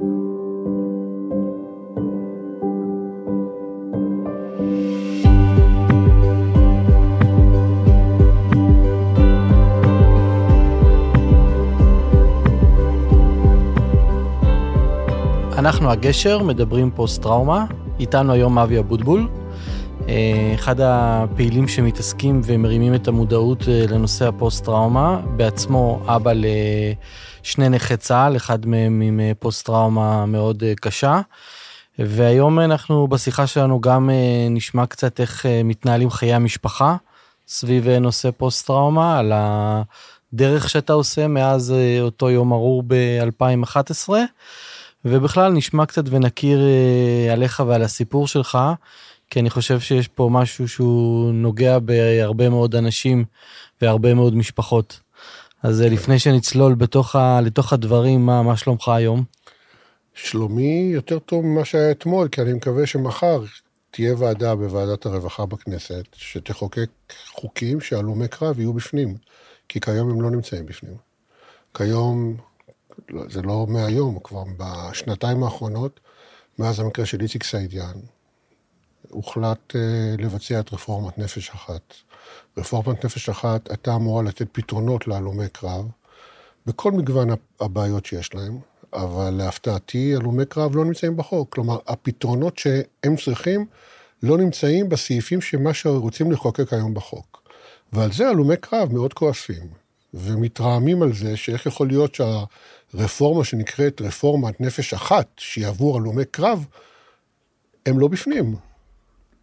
[0.00, 0.30] אנחנו
[15.90, 17.64] הגשר, מדברים פוסט טראומה,
[17.98, 19.28] איתנו היום אבי אבוטבול,
[20.54, 26.32] אחד הפעילים שמתעסקים ומרימים את המודעות אה, לנושא הפוסט טראומה, בעצמו אבא
[27.42, 31.20] לשני נכי צה"ל, אחד מהם עם אה, פוסט טראומה מאוד קשה.
[31.98, 34.10] והיום אנחנו בשיחה שלנו גם
[34.50, 36.96] נשמע קצת איך מתנהלים חיי המשפחה
[37.48, 44.08] סביב נושא פוסט טראומה, על הדרך שאתה עושה מאז אותו יום ארור ב-2011.
[45.04, 48.58] ובכלל נשמע קצת ונכיר אה, עליך ועל הסיפור שלך,
[49.30, 53.24] כי אני חושב שיש פה משהו שהוא נוגע בהרבה מאוד אנשים
[53.82, 55.00] והרבה מאוד משפחות.
[55.62, 59.24] אז אה, לפני שנצלול בתוך ה, לתוך הדברים, מה, מה שלומך היום?
[60.14, 63.42] שלומי יותר טוב ממה שהיה אתמול, כי אני מקווה שמחר
[63.90, 66.90] תהיה ועדה בוועדת הרווחה בכנסת, שתחוקק
[67.28, 69.14] חוקים שהלומי קרב יהיו בפנים,
[69.68, 70.96] כי כיום הם לא נמצאים בפנים.
[71.74, 72.36] כיום
[73.08, 76.00] לא, זה לא מהיום, כבר בשנתיים האחרונות,
[76.58, 77.94] מאז המקרה של איציק סעידיאן,
[79.10, 81.94] הוחלט אה, לבצע את רפורמת נפש אחת.
[82.56, 85.88] רפורמת נפש אחת הייתה אמורה לתת פתרונות להלומי קרב,
[86.66, 87.28] בכל מגוון
[87.60, 88.58] הבעיות שיש להם,
[88.92, 91.54] אבל להפתעתי, הלומי קרב לא נמצאים בחוק.
[91.54, 93.66] כלומר, הפתרונות שהם צריכים
[94.22, 97.42] לא נמצאים בסעיפים שמה שרוצים לחוקק היום בחוק.
[97.92, 99.68] ועל זה הלומי קרב מאוד כועסים,
[100.14, 102.44] ומתרעמים על זה שאיך יכול להיות שה...
[102.94, 106.66] רפורמה שנקראת רפורמת נפש אחת, שהיא עבור הלומי קרב,
[107.86, 108.56] הם לא בפנים.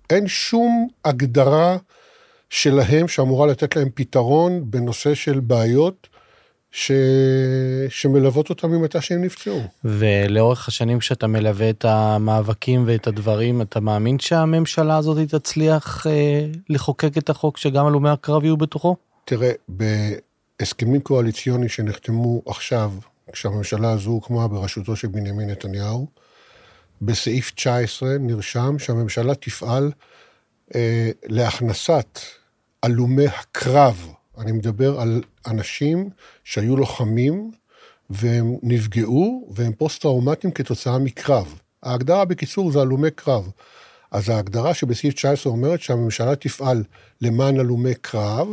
[0.09, 1.77] אין שום הגדרה
[2.49, 6.07] שלהם שאמורה לתת להם פתרון בנושא של בעיות
[6.71, 6.91] ש...
[7.89, 9.61] שמלוות אותם ממתי שהם נפצעו.
[9.83, 17.17] ולאורך השנים שאתה מלווה את המאבקים ואת הדברים, אתה מאמין שהממשלה הזאת תצליח אה, לחוקק
[17.17, 18.95] את החוק שגם הלומי הקרב יהיו בתוכו?
[19.25, 22.91] תראה, בהסכמים קואליציוניים שנחתמו עכשיו,
[23.31, 26.07] כשהממשלה הזו הוקמה בראשותו של בנימין נתניהו,
[27.01, 29.91] בסעיף 19 נרשם שהממשלה תפעל
[30.75, 32.19] אה, להכנסת
[32.83, 36.09] הלומי הקרב, אני מדבר על אנשים
[36.43, 37.51] שהיו לוחמים
[38.09, 41.59] והם נפגעו והם פוסט-טראומטיים כתוצאה מקרב.
[41.83, 43.51] ההגדרה בקיצור זה הלומי קרב.
[44.11, 46.83] אז ההגדרה שבסעיף 19 אומרת שהממשלה תפעל
[47.21, 48.47] למען הלומי קרב,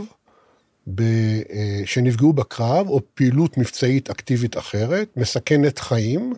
[0.87, 6.33] ב, אה, שנפגעו בקרב, או פעילות מבצעית אקטיבית אחרת, מסכנת חיים,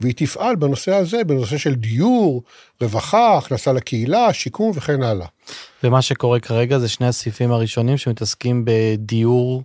[0.00, 2.42] והיא תפעל בנושא הזה, בנושא של דיור,
[2.80, 5.26] רווחה, הכנסה לקהילה, שיקום וכן הלאה.
[5.84, 9.62] ומה שקורה כרגע זה שני הסעיפים הראשונים שמתעסקים בדיור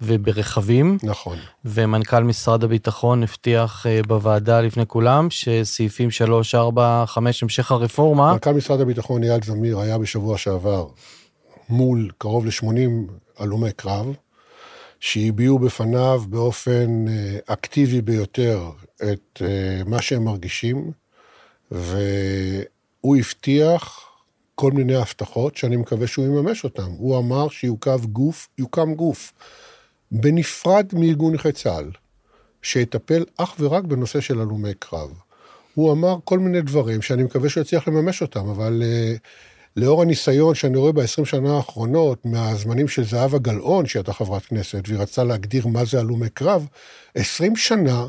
[0.00, 0.98] וברכבים.
[1.02, 1.38] נכון.
[1.64, 8.32] ומנכ"ל משרד הביטחון הבטיח אה, בוועדה לפני כולם שסעיפים 3, 4, 5, המשך הרפורמה.
[8.32, 10.86] מנכ"ל משרד הביטחון אייל זמיר היה בשבוע שעבר
[11.68, 14.14] מול קרוב ל-80 הלומי קרב,
[15.00, 20.90] שהביעו בפניו באופן אה, אקטיבי ביותר את אה, מה שהם מרגישים,
[21.70, 24.00] והוא הבטיח
[24.54, 26.90] כל מיני הבטחות שאני מקווה שהוא יממש אותן.
[26.98, 29.32] הוא אמר שיוקם גוף, יוקם גוף
[30.12, 31.90] בנפרד מארגון נכי צה"ל,
[32.62, 35.10] שיטפל אך ורק בנושא של הלומי קרב.
[35.74, 39.18] הוא אמר כל מיני דברים שאני מקווה שהוא יצליח לממש אותם, אבל uh,
[39.76, 45.00] לאור הניסיון שאני רואה ב-20 שנה האחרונות, מהזמנים של זהבה גלאון, שהייתה חברת כנסת, והיא
[45.00, 46.66] רצתה להגדיר מה זה הלומי קרב,
[47.14, 48.06] 20 שנה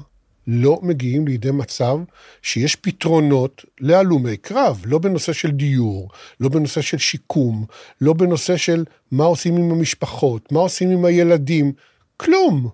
[0.48, 1.98] לא מגיעים לידי מצב
[2.42, 6.10] שיש פתרונות להלומי קרב, לא בנושא של דיור,
[6.40, 7.66] לא בנושא של שיקום,
[8.02, 11.74] לא בנושא של מה עושים עם המשפחות, מה עושים עם הילדים,
[12.18, 12.70] כלום.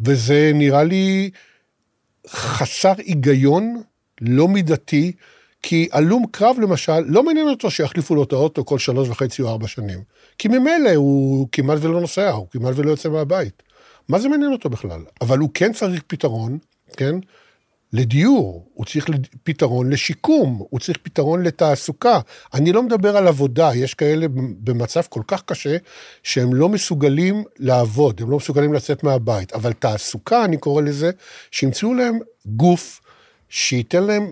[0.00, 1.30] וזה נראה לי
[2.28, 3.82] חסר היגיון,
[4.20, 5.12] לא מידתי,
[5.68, 9.48] כי הלום קרב למשל, לא מעניין אותו שיחליפו לו את האוטו כל שלוש וחצי או
[9.48, 10.02] ארבע שנים.
[10.38, 13.62] כי ממילא הוא כמעט ולא נוסע, הוא כמעט ולא יוצא מהבית.
[14.08, 15.00] מה זה מעניין אותו בכלל?
[15.20, 16.58] אבל הוא כן צריך פתרון,
[16.96, 17.14] כן?
[17.92, 19.06] לדיור, הוא צריך
[19.42, 22.20] פתרון לשיקום, הוא צריך פתרון לתעסוקה.
[22.54, 24.26] אני לא מדבר על עבודה, יש כאלה
[24.64, 25.76] במצב כל כך קשה
[26.22, 31.10] שהם לא מסוגלים לעבוד, הם לא מסוגלים לצאת מהבית, אבל תעסוקה, אני קורא לזה,
[31.50, 33.00] שימצאו להם גוף
[33.48, 34.30] שייתן להם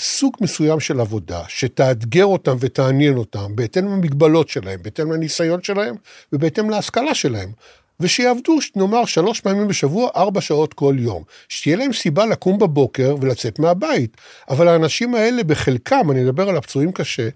[0.00, 5.94] סוג מסוים של עבודה, שתאתגר אותם ותעניין אותם, בהתאם למגבלות שלהם, בהתאם לניסיון שלהם
[6.32, 7.52] ובהתאם להשכלה שלהם.
[8.00, 11.22] ושיעבדו, נאמר, שלוש פעמים בשבוע, ארבע שעות כל יום.
[11.48, 14.16] שתהיה להם סיבה לקום בבוקר ולצאת מהבית.
[14.50, 17.28] אבל האנשים האלה, בחלקם, אני מדבר על הפצועים קשה,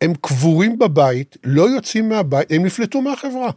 [0.00, 3.50] הם קבורים בבית, לא יוצאים מהבית, הם נפלטו מהחברה.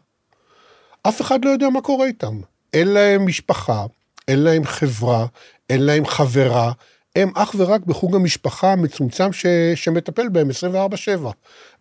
[1.04, 2.40] אף אחד לא יודע מה קורה איתם.
[2.74, 3.86] אין להם משפחה,
[4.28, 5.26] אין להם חברה,
[5.70, 6.72] אין להם חברה,
[7.18, 11.28] הם אך ורק בחוג המשפחה המצומצם ש, שמטפל בהם 24-7.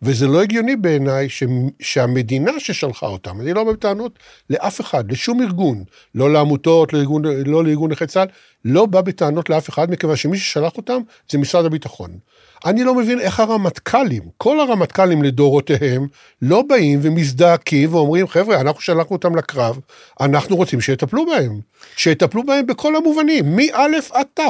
[0.01, 1.43] וזה לא הגיוני בעיניי ש,
[1.79, 4.19] שהמדינה ששלחה אותם, אני לא בא בטענות
[4.49, 5.83] לאף אחד, לשום ארגון,
[6.15, 8.27] לא לעמותות, לארגון, לא לארגון נכי צה"ל,
[8.65, 12.17] לא בא בטענות לאף אחד, מכיוון שמי ששלח אותם זה משרד הביטחון.
[12.65, 16.07] אני לא מבין איך הרמטכ"לים, כל הרמטכ"לים לדורותיהם,
[16.41, 19.79] לא באים ומזדעקים ואומרים, חבר'ה, אנחנו שלחנו אותם לקרב,
[20.21, 21.59] אנחנו רוצים שיטפלו בהם.
[21.97, 24.41] שיטפלו בהם בכל המובנים, מא' עד ת',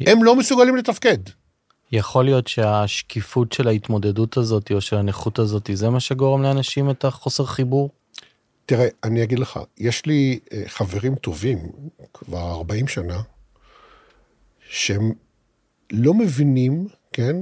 [0.00, 1.18] הם לא מסוגלים לתפקד.
[1.92, 7.04] יכול להיות שהשקיפות של ההתמודדות הזאת או של הנכות הזאת זה מה שגורם לאנשים את
[7.04, 7.90] החוסר חיבור?
[8.66, 11.58] תראה, אני אגיד לך, יש לי אה, חברים טובים,
[12.14, 13.20] כבר 40 שנה,
[14.68, 15.12] שהם
[15.92, 17.36] לא מבינים, כן,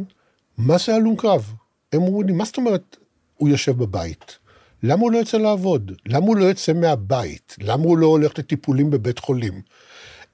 [0.59, 1.53] מה זה הלום קרב?
[1.93, 2.97] הם אומרים לי, מה זאת אומרת
[3.37, 4.39] הוא יושב בבית?
[4.83, 5.93] למה הוא לא יוצא לעבוד?
[6.07, 7.57] למה הוא לא יוצא מהבית?
[7.61, 9.63] למה הוא לא הולך לטיפולים בבית חולים?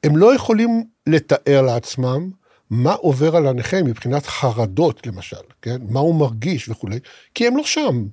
[0.05, 2.31] הם לא יכולים לתאר לעצמם
[2.71, 5.77] מה עובר על הנכה מבחינת חרדות, למשל, כן?
[5.89, 6.99] מה הוא מרגיש וכולי,
[7.35, 8.07] כי הם לא שם.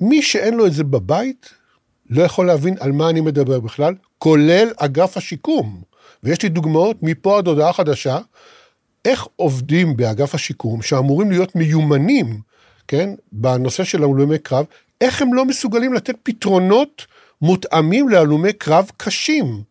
[0.00, 1.50] מי שאין לו את זה בבית,
[2.10, 5.82] לא יכול להבין על מה אני מדבר בכלל, כולל אגף השיקום.
[6.22, 8.18] ויש לי דוגמאות מפה עד הודעה חדשה,
[9.06, 12.40] איך עובדים באגף השיקום, שאמורים להיות מיומנים,
[12.88, 14.64] כן, בנושא של הלומי קרב,
[15.00, 17.06] איך הם לא מסוגלים לתת פתרונות
[17.42, 19.62] מותאמים להלומי קרב קשים.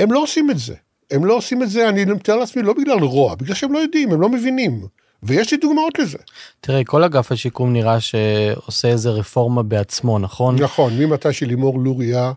[0.00, 0.74] הם לא עושים את זה.
[1.10, 4.12] הם לא עושים את זה, אני מתאר לעצמי, לא בגלל רוע, בגלל שהם לא יודעים,
[4.12, 4.86] הם לא מבינים.
[5.22, 6.18] ויש לי דוגמאות לזה.
[6.60, 10.56] תראה, כל אגף השיקום נראה שעושה איזה רפורמה בעצמו, נכון?
[10.56, 12.32] נכון, ממתי שלימור לוריה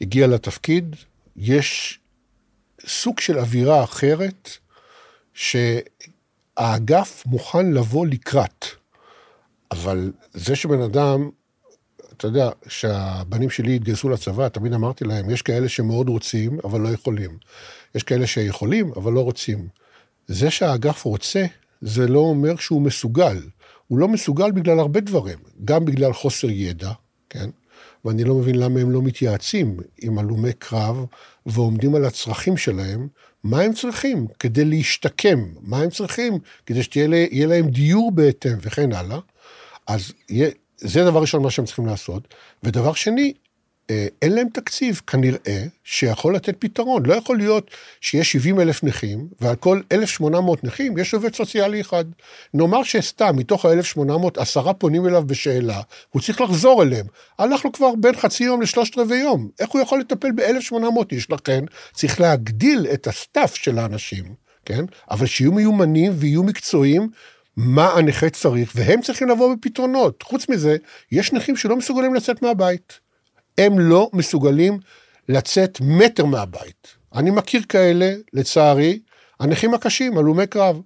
[0.00, 0.96] הגיע לתפקיד,
[1.36, 1.98] יש
[2.86, 4.50] סוג של אווירה אחרת,
[5.36, 8.64] שהאגף מוכן לבוא לקראת.
[9.70, 11.30] אבל זה שבן אדם,
[12.16, 16.88] אתה יודע, שהבנים שלי התגייסו לצבא, תמיד אמרתי להם, יש כאלה שמאוד רוצים, אבל לא
[16.88, 17.38] יכולים.
[17.94, 19.68] יש כאלה שיכולים, אבל לא רוצים.
[20.26, 21.46] זה שהאגף רוצה,
[21.80, 23.42] זה לא אומר שהוא מסוגל.
[23.88, 26.92] הוא לא מסוגל בגלל הרבה דברים, גם בגלל חוסר ידע,
[27.30, 27.50] כן?
[28.04, 31.04] ואני לא מבין למה הם לא מתייעצים עם הלומי קרב
[31.46, 33.08] ועומדים על הצרכים שלהם,
[33.44, 39.18] מה הם צריכים כדי להשתקם, מה הם צריכים כדי שיהיה להם דיור בהתאם וכן הלאה.
[39.86, 40.12] אז
[40.76, 42.34] זה דבר ראשון מה שהם צריכים לעשות.
[42.62, 43.32] ודבר שני,
[44.22, 47.06] אין להם תקציב, כנראה, שיכול לתת פתרון.
[47.06, 52.04] לא יכול להיות שיש 70 אלף נכים, ועל כל 1,800 נכים יש עובד סוציאלי אחד.
[52.54, 55.80] נאמר שסתם, מתוך ה-1,800, עשרה פונים אליו בשאלה,
[56.10, 57.06] הוא צריך לחזור אליהם.
[57.38, 59.48] הלך לו כבר בין חצי יום לשלושת רבעי יום.
[59.60, 61.30] איך הוא יכול לטפל ב-1,800 איש?
[61.30, 64.24] לכן, צריך להגדיל את ה staff של האנשים,
[64.64, 64.84] כן?
[65.10, 67.08] אבל שיהיו מיומנים ויהיו מקצועיים.
[67.56, 70.22] מה הנכה צריך, והם צריכים לבוא בפתרונות.
[70.22, 70.76] חוץ מזה,
[71.12, 73.05] יש נכים שלא מסוגלים לצאת מהבית.
[73.58, 74.78] הם לא מסוגלים
[75.28, 76.88] לצאת מטר מהבית.
[77.14, 78.98] אני מכיר כאלה, לצערי,
[79.40, 80.80] הנכים הקשים, הלומי קרב.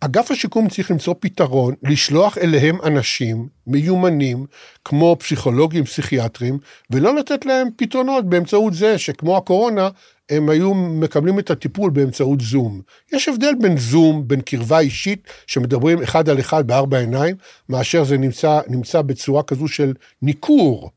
[0.00, 4.46] אגף השיקום צריך למצוא פתרון, לשלוח אליהם אנשים מיומנים,
[4.84, 6.58] כמו פסיכולוגים, פסיכיאטרים,
[6.90, 9.88] ולא לתת להם פתרונות באמצעות זה שכמו הקורונה,
[10.30, 12.80] הם היו מקבלים את הטיפול באמצעות זום.
[13.12, 17.36] יש הבדל בין זום, בין קרבה אישית, שמדברים אחד על אחד בארבע עיניים,
[17.68, 19.92] מאשר זה נמצא, נמצא בצורה כזו של
[20.22, 20.90] ניכור.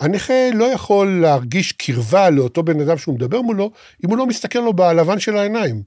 [0.00, 3.70] הנכה לא יכול להרגיש קרבה לאותו בן אדם שהוא מדבר מולו,
[4.04, 5.82] אם הוא לא מסתכל לו בלבן של העיניים.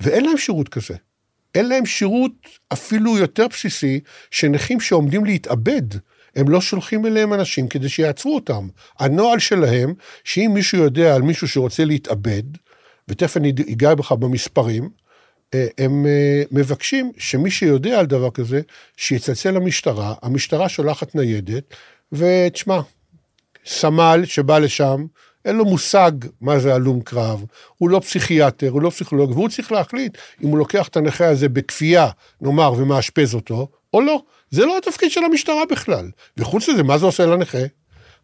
[0.00, 0.94] ואין להם שירות כזה.
[1.54, 2.32] אין להם שירות
[2.72, 4.00] אפילו יותר בסיסי,
[4.30, 5.82] שנכים שעומדים להתאבד,
[6.36, 8.68] הם לא שולחים אליהם אנשים כדי שיעצרו אותם.
[8.98, 12.42] הנוהל שלהם, שאם מישהו יודע על מישהו שרוצה להתאבד,
[13.08, 14.88] ותכף אני אגע בך במספרים,
[15.54, 18.60] אה, הם אה, מבקשים שמי שיודע על דבר כזה,
[18.96, 21.74] שיצלצל למשטרה, המשטרה שולחת ניידת,
[22.12, 22.80] ותשמע,
[23.68, 25.06] סמל שבא לשם,
[25.44, 27.44] אין לו מושג מה זה הלום קרב,
[27.76, 31.48] הוא לא פסיכיאטר, הוא לא פסיכולוג, והוא צריך להחליט אם הוא לוקח את הנכה הזה
[31.48, 32.08] בכפייה,
[32.40, 34.22] נאמר, ומאשפז אותו, או לא.
[34.50, 36.10] זה לא התפקיד של המשטרה בכלל.
[36.36, 37.58] וחוץ מזה, מה זה עושה לנכה?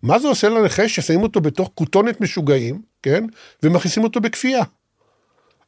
[0.02, 3.24] מה זה עושה לנכה ששמים אותו בתוך כותונת משוגעים, כן?
[3.62, 4.62] ומכניסים אותו בכפייה.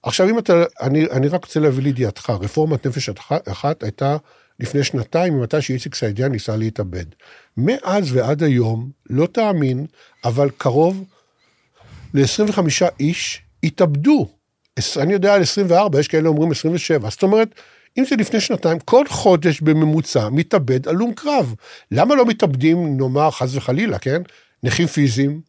[0.03, 3.11] עכשיו, אם אתה, אני, אני רק רוצה להביא לידיעתך, רפורמת נפש
[3.49, 4.17] אחת הייתה
[4.61, 7.05] לפני שנתיים, ממתי שאיציק סעידיאן ניסה להתאבד.
[7.57, 9.87] מאז ועד היום, לא תאמין,
[10.25, 11.05] אבל קרוב
[12.15, 12.61] ל-25
[13.01, 14.29] איש התאבדו.
[14.97, 17.11] אני יודע על 24, יש כאלה אומרים 27.
[17.11, 17.49] זאת אומרת,
[17.99, 21.55] אם זה לפני שנתיים, כל חודש בממוצע מתאבד הלום קרב.
[21.91, 24.23] למה לא מתאבדים, נאמר, חס וחלילה, כן?
[24.63, 25.41] נכים פיזיים?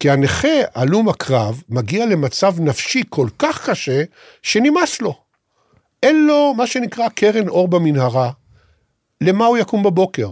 [0.00, 4.02] כי הנכה, הלום הקרב, מגיע למצב נפשי כל כך קשה,
[4.42, 5.27] שנמאס לו.
[6.02, 8.30] אין לו מה שנקרא קרן אור במנהרה.
[9.20, 10.30] למה הוא יקום בבוקר?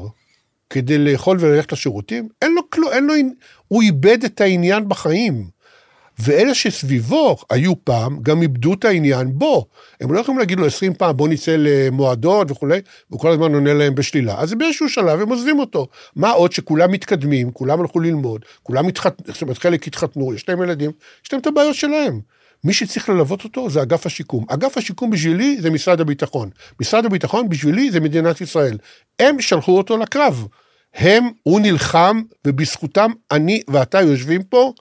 [0.70, 2.28] כדי לאכול וללכת לשירותים?
[2.42, 3.14] אין לו כלום, אין לו,
[3.68, 5.56] הוא איבד את העניין בחיים.
[6.18, 9.66] ואלה שסביבו היו פעם, גם איבדו את העניין בו.
[10.00, 12.80] הם לא יכולים להגיד לו 20 פעם, בוא נצא למועדות וכולי,
[13.10, 14.34] והוא כל הזמן עונה להם בשלילה.
[14.38, 15.86] אז באיזשהו שלב הם עוזבים אותו.
[16.16, 20.62] מה עוד שכולם מתקדמים, כולם הלכו ללמוד, כולם התחתנו, זאת אומרת, חלק התחתנו, יש להם
[20.62, 20.90] ילדים,
[21.24, 22.20] יש להם את הבעיות שלהם.
[22.66, 24.44] מי שצריך ללוות אותו זה אגף השיקום.
[24.48, 26.50] אגף השיקום בשבילי זה משרד הביטחון.
[26.80, 28.78] משרד הביטחון בשבילי זה מדינת ישראל.
[29.18, 30.46] הם שלחו אותו לקרב.
[30.94, 34.72] הם, הוא נלחם, ובזכותם אני ואתה יושבים פה,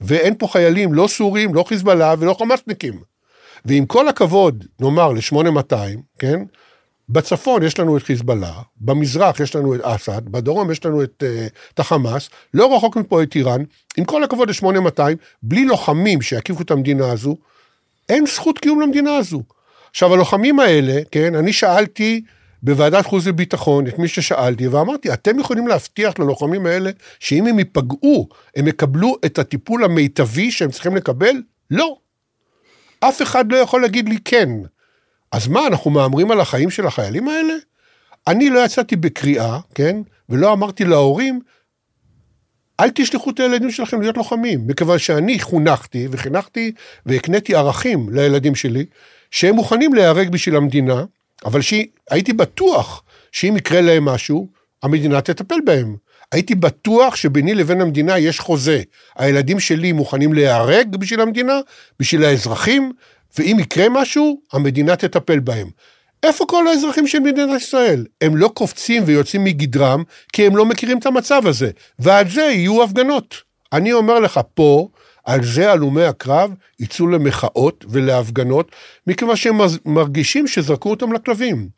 [0.00, 3.00] ואין פה חיילים, לא סורים, לא חיזבאללה ולא חמאסניקים.
[3.64, 6.40] ועם כל הכבוד, נאמר, ל-8200, כן?
[7.08, 11.52] בצפון יש לנו את חיזבאללה, במזרח יש לנו את אסד, בדרום יש לנו את, uh,
[11.74, 13.62] את החמאס, לא רחוק מפה את איראן,
[13.96, 15.00] עם כל הכבוד ל-8200,
[15.42, 17.36] בלי לוחמים שיקיפו את המדינה הזו,
[18.08, 19.42] אין זכות קיום למדינה הזו.
[19.90, 22.22] עכשיו, הלוחמים האלה, כן, אני שאלתי
[22.62, 28.28] בוועדת חוץ וביטחון את מי ששאלתי, ואמרתי, אתם יכולים להבטיח ללוחמים האלה שאם הם ייפגעו,
[28.56, 31.42] הם יקבלו את הטיפול המיטבי שהם צריכים לקבל?
[31.70, 31.96] לא.
[33.00, 34.48] אף אחד לא יכול להגיד לי כן.
[35.32, 37.54] אז מה, אנחנו מהמרים על החיים של החיילים האלה?
[38.26, 39.96] אני לא יצאתי בקריאה, כן?
[40.28, 41.40] ולא אמרתי להורים,
[42.80, 46.72] אל תשלחו את הילדים שלכם להיות לוחמים, מכיוון שאני חונכתי וחינכתי
[47.06, 48.84] והקניתי ערכים לילדים שלי,
[49.30, 51.04] שהם מוכנים להיהרג בשביל המדינה,
[51.44, 54.48] אבל שהייתי בטוח שאם יקרה להם משהו,
[54.82, 55.96] המדינה תטפל בהם.
[56.32, 58.82] הייתי בטוח שביני לבין המדינה יש חוזה.
[59.16, 61.60] הילדים שלי מוכנים להיהרג בשביל המדינה,
[62.00, 62.92] בשביל האזרחים,
[63.38, 65.68] ואם יקרה משהו, המדינה תטפל בהם.
[66.22, 68.06] איפה כל האזרחים של מדינת ישראל?
[68.20, 72.82] הם לא קופצים ויוצאים מגדרם, כי הם לא מכירים את המצב הזה, ועל זה יהיו
[72.82, 73.34] הפגנות.
[73.72, 74.88] אני אומר לך, פה,
[75.24, 78.72] על זה הלומי הקרב יצאו למחאות ולהפגנות,
[79.06, 81.77] מכיוון שהם מרגישים שזרקו אותם לכלבים.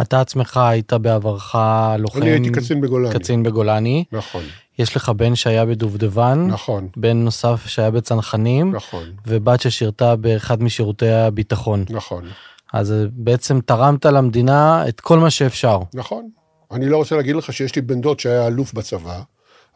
[0.00, 1.54] אתה עצמך היית בעברך
[1.98, 2.22] לוחם.
[2.22, 3.14] אני הייתי קצין בגולני.
[3.14, 4.04] קצין בגולני.
[4.12, 4.42] נכון.
[4.78, 6.46] יש לך בן שהיה בדובדבן.
[6.50, 6.88] נכון.
[6.96, 8.74] בן נוסף שהיה בצנחנים.
[8.74, 9.04] נכון.
[9.26, 11.84] ובת ששירתה באחד משירותי הביטחון.
[11.90, 12.24] נכון.
[12.72, 15.78] אז בעצם תרמת למדינה את כל מה שאפשר.
[15.94, 16.28] נכון.
[16.72, 19.20] אני לא רוצה להגיד לך שיש לי בן דוד שהיה אלוף בצבא,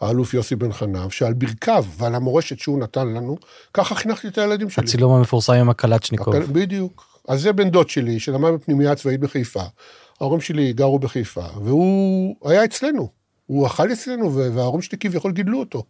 [0.00, 3.36] האלוף יוסי בן חנב, שעל ברכיו ועל המורשת שהוא נתן לנו,
[3.74, 4.84] ככה חינכתי את הילדים שלי.
[4.84, 6.34] הצילום המפורסם עם הקלצ'ניקוב.
[6.34, 6.46] הקל...
[6.52, 7.09] בדיוק.
[7.28, 9.62] אז זה בן דוד שלי, שלמד בפנימייה צבאית בחיפה.
[10.20, 13.08] ההורים שלי גרו בחיפה, והוא היה אצלנו.
[13.46, 15.84] הוא אכל אצלנו, וההורים שלי כביכול גידלו אותו.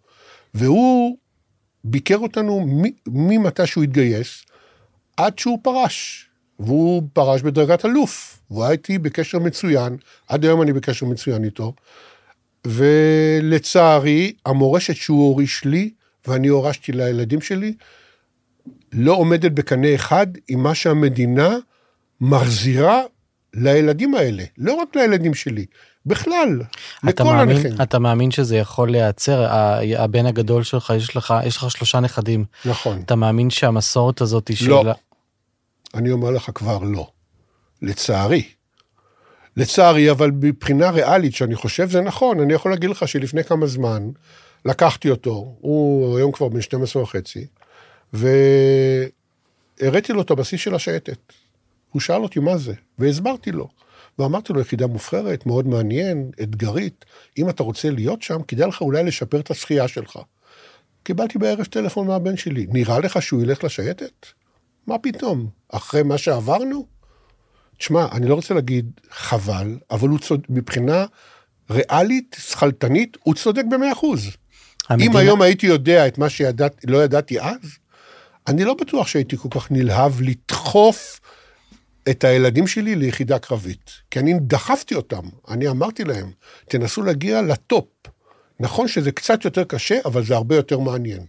[0.55, 1.17] והוא
[1.85, 2.67] ביקר אותנו
[3.07, 4.45] ממתי שהוא התגייס,
[5.17, 6.27] עד שהוא פרש.
[6.61, 8.41] והוא פרש בדרגת אלוף.
[8.51, 9.97] והוא היה איתי בקשר מצוין,
[10.29, 11.73] עד היום אני בקשר מצוין איתו.
[12.67, 15.91] ולצערי, המורשת שהוא הוריש לי,
[16.27, 17.75] ואני הורשתי לילדים שלי,
[18.93, 21.57] לא עומדת בקנה אחד עם מה שהמדינה
[22.21, 23.03] מחזירה
[23.55, 25.67] לילדים האלה, לא רק לילדים שלי,
[26.07, 26.61] בכלל,
[27.05, 27.83] לכל מאמין, הנכים.
[27.83, 29.47] אתה מאמין שזה יכול להיעצר?
[29.99, 32.45] הבן הגדול שלך, יש לך, יש לך שלושה נכדים.
[32.65, 33.03] נכון.
[33.05, 34.83] אתה מאמין שהמסורת הזאת היא לא.
[34.83, 34.91] של...
[35.95, 37.11] אני אומר לך כבר לא.
[37.83, 38.43] לצערי.
[39.57, 44.11] לצערי, אבל מבחינה ריאלית, שאני חושב זה נכון, אני יכול להגיד לך שלפני כמה זמן
[44.65, 47.47] לקחתי אותו, הוא היום כבר בן 12 וחצי,
[48.13, 49.13] והראיתי
[50.13, 51.33] לו את הבסיס של השייטת.
[51.91, 53.69] הוא שאל אותי מה זה, והסברתי לו.
[54.19, 57.05] ואמרתי לו, יחידה מובחרת, מאוד מעניין, אתגרית,
[57.39, 60.19] אם אתה רוצה להיות שם, כדאי לך אולי לשפר את השחייה שלך.
[61.03, 64.27] קיבלתי בערב טלפון מהבן שלי, נראה לך שהוא ילך לשייטת?
[64.87, 65.47] מה פתאום?
[65.69, 66.87] אחרי מה שעברנו?
[67.79, 71.07] תשמע, אני לא רוצה להגיד חבל, אבל הוא צודק, מבחינה
[71.71, 74.31] ריאלית, שכלתנית, הוא צודק במאה אחוז.
[74.89, 75.11] המדינה...
[75.11, 77.79] אם היום הייתי יודע את מה שלא ידעתי אז,
[78.49, 81.21] אני לא בטוח שהייתי כל כך נלהב לדחוף
[82.11, 83.91] את הילדים שלי ליחידה קרבית.
[84.11, 86.31] כי אני דחפתי אותם, אני אמרתי להם,
[86.69, 87.87] תנסו להגיע לטופ.
[88.61, 91.27] נכון שזה קצת יותר קשה, אבל זה הרבה יותר מעניין.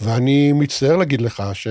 [0.00, 1.68] ואני מצטער להגיד לך ש...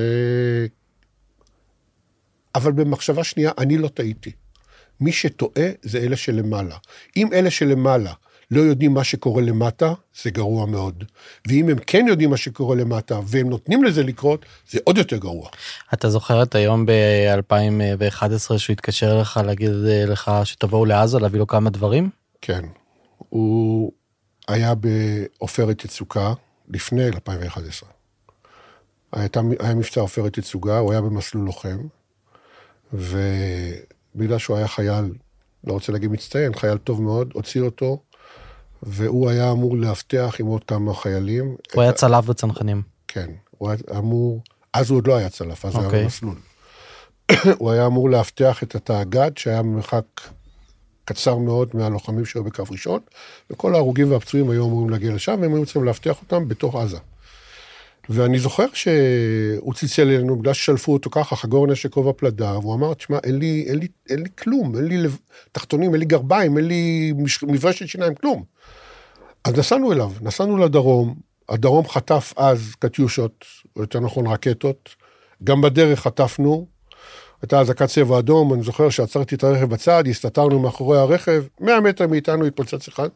[2.55, 4.32] אבל במחשבה שנייה, אני לא טעיתי.
[5.00, 6.77] מי שטועה זה אלה שלמעלה.
[7.17, 8.13] אם אלה שלמעלה
[8.52, 11.04] לא יודעים מה שקורה למטה, זה גרוע מאוד.
[11.48, 15.50] ואם הם כן יודעים מה שקורה למטה, והם נותנים לזה לקרות, זה עוד יותר גרוע.
[15.94, 19.72] אתה זוכר את היום ב-2011 שהוא התקשר אליך להגיד
[20.08, 22.10] לך שתבואו לעזה להביא לו כמה דברים?
[22.42, 22.66] כן.
[23.30, 23.92] הוא
[24.48, 26.34] היה בעופרת יצוקה
[26.70, 27.90] לפני 2011.
[29.12, 29.28] היה,
[29.60, 31.78] היה מבצע עופרת יצוגה, הוא היה במסלול לוחם,
[32.94, 35.06] ובגלל שהוא היה חייל,
[35.64, 38.00] לא רוצה להגיד מצטיין, חייל טוב מאוד, הוציא אותו,
[38.86, 41.56] והוא היה אמור לאבטח עם עוד כמה חיילים.
[41.74, 42.82] הוא היה צלף בצנחנים.
[43.08, 44.42] כן, הוא היה אמור,
[44.74, 45.75] אז הוא עוד לא היה צלף, אז okay.
[45.75, 46.04] הוא היה אוקיי.
[46.04, 46.36] במסלול.
[47.60, 50.06] הוא היה אמור לאבטח את התאגד, שהיה במרחק
[51.06, 53.00] קצר מאוד מהלוחמים שהיו בקו ראשון,
[53.50, 56.98] וכל ההרוגים והפצועים היו אמורים להגיע לשם, והם היו צריכים לאבטח אותם בתוך עזה.
[58.10, 62.94] ואני זוכר שהוא צלצל אלינו בגלל ששלפו אותו ככה, חגור נשק כובע פלדה, והוא אמר,
[62.94, 65.18] תשמע, אין לי, אין, לי, אין לי כלום, אין לי לב...
[65.52, 67.44] תחתונים, אין לי גרביים, אין לי מש...
[67.44, 68.44] מברשת שיניים, כלום.
[69.44, 71.16] אז נסענו אליו, נסענו לדרום,
[71.50, 73.46] הדרום חטף אז קטיושות,
[73.76, 74.90] או יותר נכון רקטות,
[75.44, 76.68] גם בדרך חטפנו,
[77.42, 82.08] הייתה אזעקת צבע אדום, אני זוכר שעצרתי את הרכב בצד, הסתתרנו מאחורי הרכב, 100 מטר
[82.08, 83.10] מאיתנו התפוצץ אחד.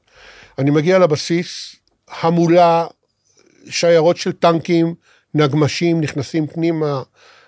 [0.57, 1.75] אני מגיע לבסיס,
[2.21, 2.87] המולה,
[3.69, 4.95] שיירות של טנקים,
[5.33, 7.03] נגמשים, נכנסים פנימה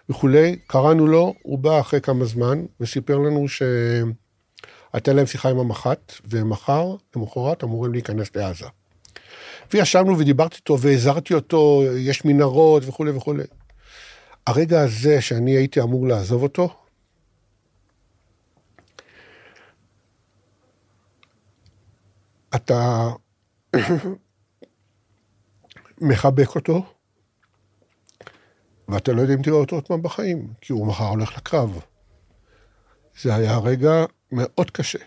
[0.09, 6.13] וכולי, קראנו לו, הוא בא אחרי כמה זמן וסיפר לנו שהייתה להם שיחה עם המח"ט,
[6.25, 8.65] ומחר, למחרת, אמורים להיכנס לעזה.
[9.73, 13.43] וישבנו ודיברתי איתו והזהרתי אותו, יש מנהרות וכולי וכולי.
[14.47, 16.69] הרגע הזה שאני הייתי אמור לעזוב אותו,
[22.55, 23.09] אתה
[26.01, 26.86] מחבק אותו,
[28.88, 31.79] ואתה לא יודע אם תראה אותו עוד פעם בחיים, כי הוא מחר הולך לקרב.
[33.22, 35.00] זה היה רגע מאוד קשה.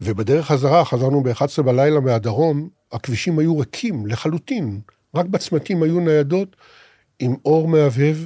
[0.00, 4.80] ובדרך חזרה, חזרנו ב-11 בלילה מהדרום, הכבישים היו ריקים לחלוטין.
[5.14, 6.56] רק בצמתים היו ניידות
[7.18, 8.16] עם אור מהבהב,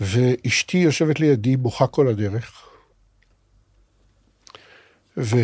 [0.00, 2.68] ואשתי יושבת לידי, בוכה כל הדרך.
[5.16, 5.36] ו...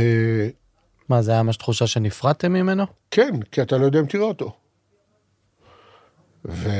[1.08, 2.84] מה, זה היה ממש תחושה שנפרדתם ממנו?
[3.10, 4.52] כן, כי אתה לא יודע אם תראה אותו.
[6.44, 6.70] ו...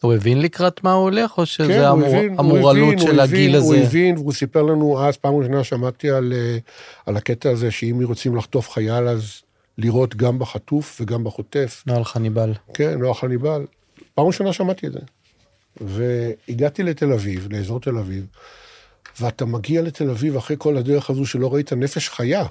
[0.00, 2.08] הוא הבין לקראת מה הוא הולך, או שזה כן, הוא המור...
[2.08, 3.84] הבין, הוא המורלות הבין, של הוא הגיל הבין, הוא הזה?
[3.84, 6.58] הבין, והוא סיפר לנו אז, פעם ראשונה שמעתי על, אה,
[7.06, 9.42] על הקטע הזה, שאם רוצים לחטוף חייל, אז
[9.78, 11.82] לירות גם בחטוף וגם בחוטף.
[11.86, 12.52] נוהל חניבל.
[12.74, 13.66] כן, לא החניבל.
[14.14, 15.00] פעם ראשונה שמעתי את זה.
[15.80, 18.26] והגעתי לתל אביב, לאזור תל אביב,
[19.20, 22.44] ואתה מגיע לתל אביב אחרי כל הדרך הזו שלא ראית נפש חיה,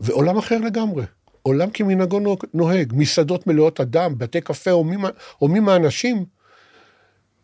[0.00, 1.04] ועולם אחר לגמרי.
[1.42, 2.20] עולם כמנהגו
[2.54, 4.70] נוהג, מסעדות מלאות אדם, בתי קפה
[5.38, 6.24] הומים, האנשים,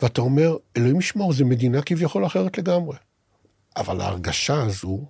[0.02, 2.96] ואתה אומר, אלוהים ישמור, זו מדינה כביכול אחרת לגמרי.
[3.76, 5.06] אבל ההרגשה הזו,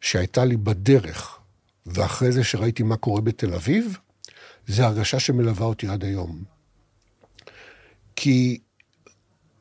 [0.00, 1.38] שהייתה לי בדרך,
[1.86, 3.98] ואחרי זה שראיתי מה קורה בתל אביב,
[4.66, 6.44] זו הרגשה שמלווה אותי עד היום.
[8.16, 8.60] כי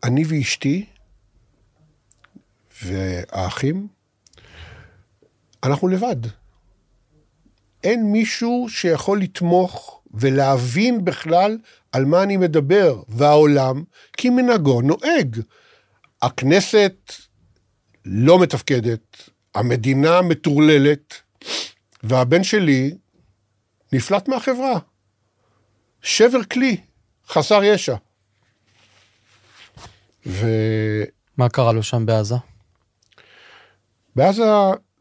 [0.03, 0.85] אני ואשתי
[2.83, 3.87] והאחים,
[5.63, 6.42] אנחנו לבד.
[7.83, 11.57] אין מישהו שיכול לתמוך ולהבין בכלל
[11.91, 15.39] על מה אני מדבר, והעולם כמנהגו נוהג.
[16.21, 17.13] הכנסת
[18.05, 21.13] לא מתפקדת, המדינה מטורללת,
[22.03, 22.97] והבן שלי
[23.93, 24.79] נפלט מהחברה.
[26.01, 26.77] שבר כלי,
[27.27, 27.95] חסר ישע.
[30.25, 31.03] ובעזה
[31.37, 32.35] מה קרה לו שם בעזה?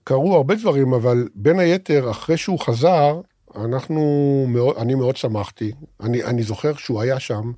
[0.04, 3.20] קרו הרבה דברים, אבל בין היתר, אחרי שהוא חזר,
[3.56, 4.00] אנחנו
[4.48, 5.72] מאוד, אני מאוד שמחתי.
[6.00, 7.52] אני, אני זוכר שהוא היה שם,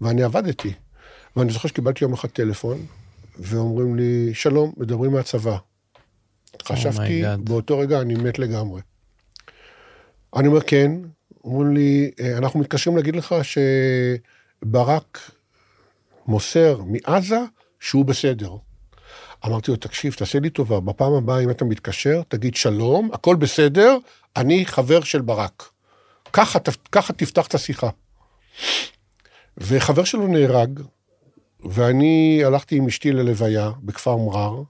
[0.00, 0.72] ואני עבדתי.
[1.36, 2.86] ואני זוכר שקיבלתי יום אחד טלפון,
[3.38, 5.56] ואומרים לי, שלום, מדברים מהצבא.
[6.62, 7.36] חשבתי, God.
[7.38, 8.80] באותו רגע אני מת לגמרי.
[10.36, 10.92] אני אומר, כן.
[11.44, 13.34] אומרים לי, "אה, אנחנו מתקשרים להגיד לך
[14.62, 15.18] שברק
[16.26, 17.38] מוסר מעזה
[17.80, 18.56] שהוא בסדר.
[19.46, 23.96] אמרתי לו, תקשיב, תעשה לי טובה, בפעם הבאה אם אתה מתקשר, תגיד שלום, הכל בסדר,
[24.36, 25.70] אני חבר של ברק.
[26.32, 26.58] ככה,
[26.92, 27.88] ככה תפתח את השיחה.
[29.58, 30.80] וחבר שלו נהרג,
[31.60, 34.62] ואני הלכתי עם אשתי ללוויה בכפר מרר,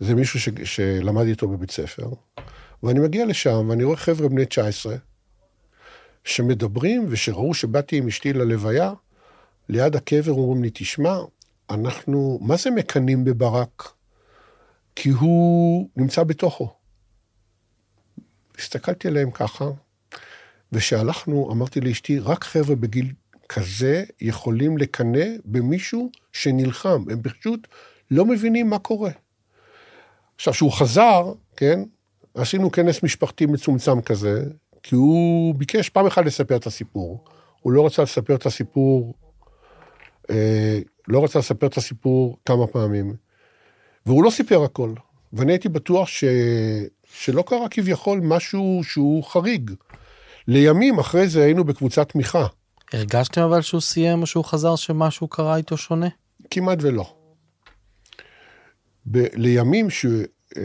[0.00, 0.48] זה מישהו ש...
[0.64, 2.08] שלמד איתו בבית ספר,
[2.82, 4.96] ואני מגיע לשם, ואני רואה חבר'ה בני 19,
[6.24, 8.92] שמדברים, ושראו שבאתי עם אשתי ללוויה,
[9.68, 11.18] ליד הקבר אומרים לי, תשמע,
[11.70, 13.92] אנחנו, מה זה מקנאים בברק?
[14.96, 16.74] כי הוא נמצא בתוכו.
[18.58, 19.64] הסתכלתי עליהם ככה,
[20.72, 23.12] וכשהלכנו, אמרתי לאשתי, רק חבר'ה בגיל
[23.48, 27.04] כזה יכולים לקנא במישהו שנלחם.
[27.10, 27.68] הם פשוט
[28.10, 29.10] לא מבינים מה קורה.
[30.36, 31.80] עכשיו, כשהוא חזר, כן,
[32.34, 34.44] עשינו כנס משפחתי מצומצם כזה,
[34.82, 37.24] כי הוא ביקש פעם אחת לספר את הסיפור.
[37.60, 39.14] הוא לא רצה לספר את הסיפור,
[40.30, 43.14] אה, לא רצה לספר את הסיפור כמה פעמים.
[44.06, 44.92] והוא לא סיפר הכל.
[45.32, 46.24] ואני הייתי בטוח ש...
[47.12, 49.70] שלא קרה כביכול משהו שהוא חריג.
[50.48, 52.46] לימים אחרי זה היינו בקבוצת תמיכה.
[52.92, 56.08] הרגשתם אבל שהוא סיים או שהוא חזר שמשהו קרה איתו שונה?
[56.50, 57.16] כמעט ולא.
[59.06, 60.06] ב- לימים, ש...
[60.56, 60.62] אה,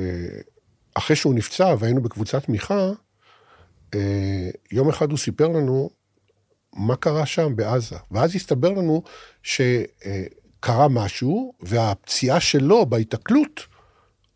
[0.93, 2.89] אחרי שהוא נפצע והיינו בקבוצת תמיכה,
[3.95, 5.89] אה, יום אחד הוא סיפר לנו
[6.79, 7.95] מה קרה שם בעזה.
[8.11, 9.03] ואז הסתבר לנו
[9.43, 13.61] שקרה משהו, והפציעה שלו בהיתקלות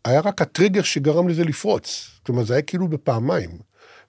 [0.04, 2.10] היה רק הטריגר שגרם לזה לפרוץ.
[2.26, 3.50] כלומר, זה היה כאילו בפעמיים.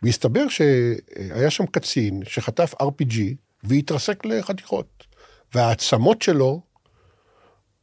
[0.01, 3.15] והסתבר שהיה שם קצין שחטף RPG
[3.63, 5.03] והתרסק לחתיכות,
[5.53, 6.61] והעצמות שלו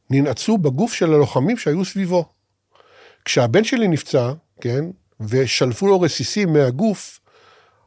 [0.09, 2.25] ננעצו בגוף של הלוחמים שהיו סביבו.
[3.25, 4.85] כשהבן שלי נפצע, כן,
[5.19, 7.19] ושלפו לו רסיסים מהגוף,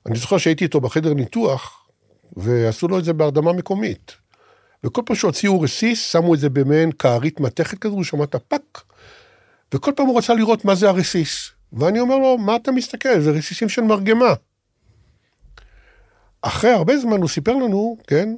[0.06, 1.75] אני זוכר שהייתי איתו בחדר ניתוח,
[2.36, 4.12] ועשו לו את זה בהרדמה מקומית.
[4.84, 8.82] וכל פעם שהוציאו רסיס, שמו את זה במעין כערית מתכת כזו, הוא שמע את הפאק,
[9.74, 11.50] וכל פעם הוא רצה לראות מה זה הרסיס.
[11.72, 13.20] ואני אומר לו, מה אתה מסתכל?
[13.20, 14.34] זה רסיסים של מרגמה.
[16.42, 18.28] אחרי הרבה זמן הוא סיפר לנו, כן,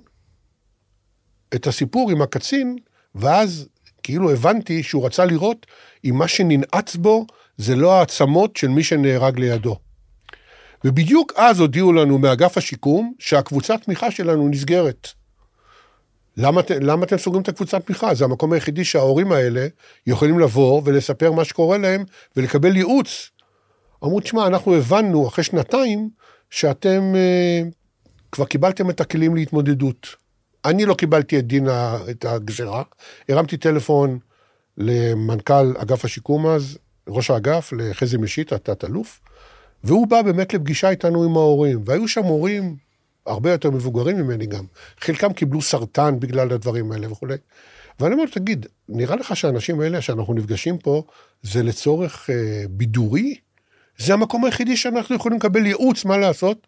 [1.54, 2.76] את הסיפור עם הקצין,
[3.14, 3.68] ואז
[4.02, 5.66] כאילו הבנתי שהוא רצה לראות
[6.04, 9.76] אם מה שננעץ בו זה לא העצמות של מי שנהרג לידו.
[10.84, 15.08] ובדיוק אז הודיעו לנו מאגף השיקום שהקבוצת תמיכה שלנו נסגרת.
[16.36, 18.14] למה, למה אתם סוגרים את הקבוצת תמיכה?
[18.14, 19.66] זה המקום היחידי שההורים האלה
[20.06, 22.04] יכולים לבוא ולספר מה שקורה להם
[22.36, 23.30] ולקבל ייעוץ.
[24.04, 26.10] אמרו, תשמע, אנחנו הבנו אחרי שנתיים
[26.50, 27.62] שאתם אה,
[28.32, 30.06] כבר קיבלתם את הכלים להתמודדות.
[30.64, 31.68] אני לא קיבלתי את דין,
[32.10, 32.82] את הגזרה,
[33.28, 34.18] הרמתי טלפון
[34.78, 39.20] למנכ"ל אגף השיקום אז, ראש האגף, לחזי משיטה, תת-אלוף,
[39.84, 42.76] והוא בא באמת לפגישה איתנו עם ההורים, והיו שם הורים
[43.26, 44.64] הרבה יותר מבוגרים ממני גם.
[45.00, 47.36] חלקם קיבלו סרטן בגלל הדברים האלה וכולי.
[48.00, 51.02] ואני אומר, תגיד, נראה לך שהאנשים האלה שאנחנו נפגשים פה,
[51.42, 53.34] זה לצורך אה, בידורי?
[53.98, 56.66] זה המקום היחידי שאנחנו יכולים לקבל ייעוץ מה לעשות?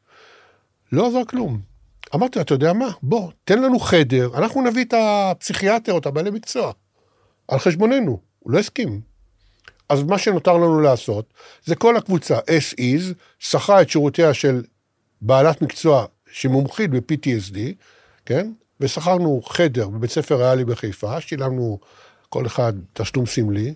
[0.92, 1.60] לא עזר כלום.
[2.14, 2.88] אמרתי, אתה יודע מה?
[3.02, 6.72] בוא, תן לנו חדר, אנחנו נביא את הפסיכיאטר או את הבעלי מקצוע,
[7.48, 8.20] על חשבוננו.
[8.38, 9.09] הוא לא הסכים.
[9.90, 11.32] אז מה שנותר לנו לעשות,
[11.64, 14.62] זה כל הקבוצה as is, שכרה את שירותיה של
[15.20, 17.58] בעלת מקצוע שמומחית ב-PTSD,
[18.26, 18.52] כן?
[18.80, 21.78] ושכרנו חדר בבית ספר ריאלי בחיפה, שילמנו
[22.28, 23.74] כל אחד תשלום סמלי,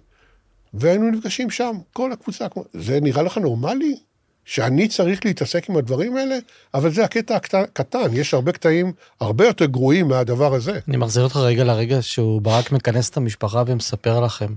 [0.74, 2.46] והיינו נפגשים שם, כל הקבוצה.
[2.72, 3.96] זה נראה לך נורמלי?
[4.44, 6.38] שאני צריך להתעסק עם הדברים האלה,
[6.74, 10.79] אבל זה הקטע הקטן, יש הרבה קטעים הרבה יותר גרועים מהדבר הזה.
[10.88, 14.55] אני מחזיר אותך רגע לרגע שהוא ברק מכנס את המשפחה ומספר לכם.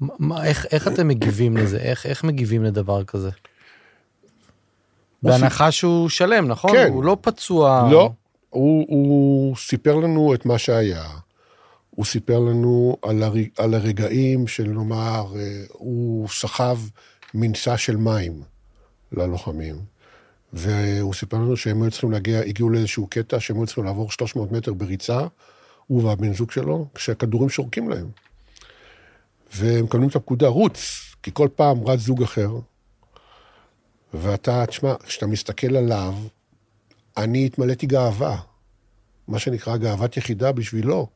[0.00, 1.78] מה, איך, איך אתם מגיבים לזה?
[1.78, 3.30] איך, איך מגיבים לדבר כזה?
[5.22, 6.72] בהנחה שהוא שלם, נכון?
[6.72, 6.88] כן.
[6.92, 7.88] הוא לא פצוע.
[7.90, 8.12] לא,
[8.50, 11.04] הוא, הוא סיפר לנו את מה שהיה.
[11.90, 13.34] הוא סיפר לנו על, הר...
[13.58, 16.78] על הרגעים של נאמר, אה, הוא סחב
[17.34, 18.42] מנסה של מים
[19.12, 19.76] ללוחמים.
[20.52, 24.52] והוא סיפר לנו שהם היו צריכים להגיע, הגיעו לאיזשהו קטע שהם היו צריכים לעבור 300
[24.52, 25.20] מטר בריצה,
[25.86, 28.06] הוא והבן זוג שלו, כשהכדורים שורקים להם.
[29.56, 30.78] והם מקבלים את הפקודה, רוץ,
[31.22, 32.50] כי כל פעם רץ זוג אחר,
[34.14, 36.14] ואתה, תשמע, כשאתה מסתכל עליו,
[37.16, 38.36] אני התמלאתי גאווה,
[39.28, 41.06] מה שנקרא גאוות יחידה בשבילו,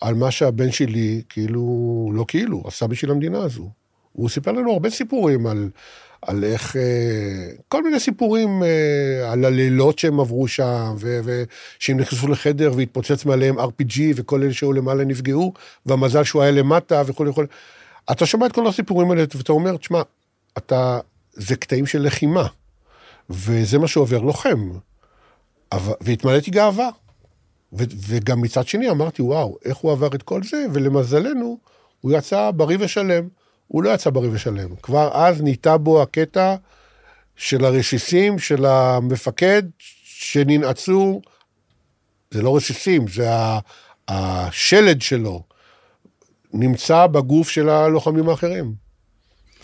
[0.00, 3.70] על מה שהבן שלי, כאילו, לא כאילו, עשה בשביל המדינה הזו.
[4.16, 5.68] הוא סיפר לנו הרבה סיפורים על,
[6.22, 6.82] על איך, אה,
[7.68, 14.00] כל מיני סיפורים אה, על הלילות שהם עברו שם, ושהם נכנסו לחדר והתפוצץ מעליהם RPG,
[14.16, 15.52] וכל אלה שהיו למעלה נפגעו,
[15.86, 17.46] והמזל שהוא היה למטה וכולי וכולי.
[18.10, 20.02] אתה שומע את כל הסיפורים האלה, ואתה אומר, תשמע,
[20.58, 21.00] אתה,
[21.32, 22.46] זה קטעים של לחימה,
[23.30, 24.70] וזה מה שעובר לוחם.
[26.00, 26.88] והתמלאתי גאווה.
[27.72, 31.58] וגם מצד שני אמרתי, וואו, איך הוא עבר את כל זה, ולמזלנו,
[32.00, 33.28] הוא יצא בריא ושלם.
[33.68, 34.76] הוא לא יצא בריא ושלם.
[34.82, 36.56] כבר אז ניטע בו הקטע
[37.36, 39.62] של הרסיסים של המפקד
[40.04, 41.20] שננעצו,
[42.30, 43.28] זה לא רסיסים, זה
[44.08, 45.42] השלד שלו,
[46.52, 48.74] נמצא בגוף של הלוחמים האחרים.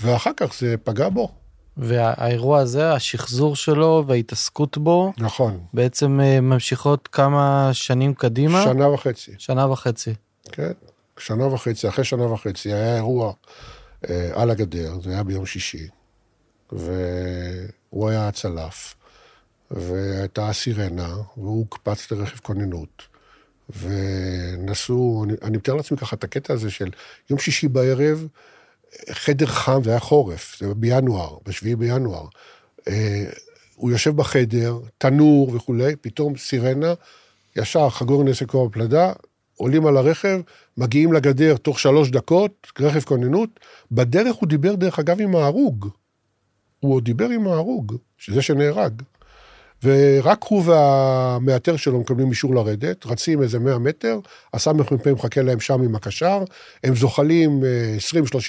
[0.00, 1.28] ואחר כך זה פגע בו.
[1.76, 5.60] והאירוע הזה, השחזור שלו וההתעסקות בו, נכון.
[5.74, 8.62] בעצם אה, ממשיכות כמה שנים קדימה.
[8.64, 9.32] שנה וחצי.
[9.38, 10.14] שנה וחצי.
[10.52, 10.72] כן,
[11.18, 13.32] שנה וחצי, אחרי שנה וחצי היה אירוע
[14.32, 15.88] על הגדר, זה היה ביום שישי,
[16.72, 18.94] והוא היה הצלף,
[19.70, 23.02] והייתה סירנה, והוא הוקפץ לרכב כוננות,
[23.70, 26.90] ונסעו, אני, אני מתאר לעצמי ככה את הקטע הזה של
[27.30, 28.26] יום שישי בערב,
[29.10, 32.26] חדר חם, זה היה חורף, זה בינואר, בשביעי בינואר.
[32.88, 33.24] אה,
[33.74, 36.94] הוא יושב בחדר, תנור וכולי, פתאום סירנה,
[37.56, 39.12] ישר חגור נעשה כובע פלדה,
[39.56, 40.40] עולים על הרכב,
[40.76, 43.60] מגיעים לגדר תוך שלוש דקות, רכב כוננות.
[43.92, 45.88] בדרך הוא דיבר, דרך אגב, עם ההרוג.
[46.80, 49.02] הוא עוד דיבר עם ההרוג, שזה שנהרג.
[49.84, 54.20] ורק הוא והמאתר שלו מקבלים אישור לרדת, רצים איזה 100 מטר,
[54.54, 56.44] הסמ"פ מחכה להם שם עם הקשר,
[56.84, 57.64] הם זוחלים 20-30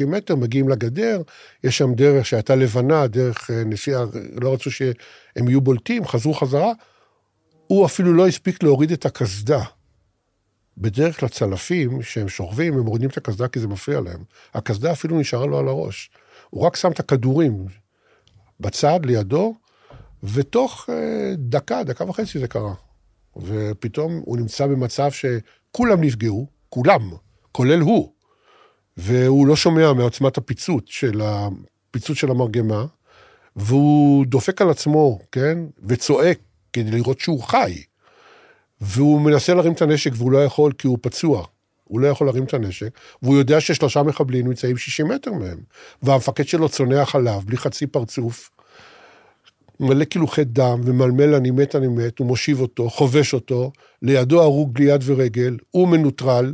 [0.01, 1.21] אה, מטר, מגיעים לגדר,
[1.63, 4.03] יש שם דרך שהייתה לבנה, דרך אה, נסיעה,
[4.41, 6.71] לא רצו שהם יהיו בולטים, חזרו חזרה.
[7.67, 9.63] הוא אפילו לא הספיק להוריד את הקסדה.
[10.77, 14.23] בדרך כלל צלפים, שהם שוכבים, הם מורידים את הקסדה כי זה מפריע להם.
[14.53, 16.09] הקסדה אפילו נשארה לו על הראש.
[16.49, 17.65] הוא רק שם את הכדורים.
[18.59, 19.55] בצד, לידו,
[20.23, 22.73] ותוך אה, דקה, דקה וחצי זה קרה.
[23.35, 27.11] ופתאום הוא נמצא במצב שכולם נפגעו, כולם,
[27.51, 28.13] כולל הוא,
[28.97, 32.85] והוא לא שומע מעוצמת הפיצוץ של, הפיצוץ של המרגמה,
[33.55, 36.39] והוא דופק על עצמו, כן, וצועק
[36.73, 37.83] כדי לראות שהוא חי.
[38.83, 41.45] והוא מנסה להרים את הנשק והוא לא יכול כי הוא פצוע.
[41.83, 42.89] הוא לא יכול להרים את הנשק,
[43.21, 45.57] והוא יודע ששלושה מחבלים נמצאים 60 מטר מהם.
[46.03, 48.49] והמפקד שלו צונח עליו, בלי חצי פרצוף,
[49.79, 54.73] מלא קילוחי דם, ומלמל אני מת, אני מת, הוא מושיב אותו, חובש אותו, לידו הרוג
[54.73, 56.53] בלי יד ורגל, הוא מנוטרל,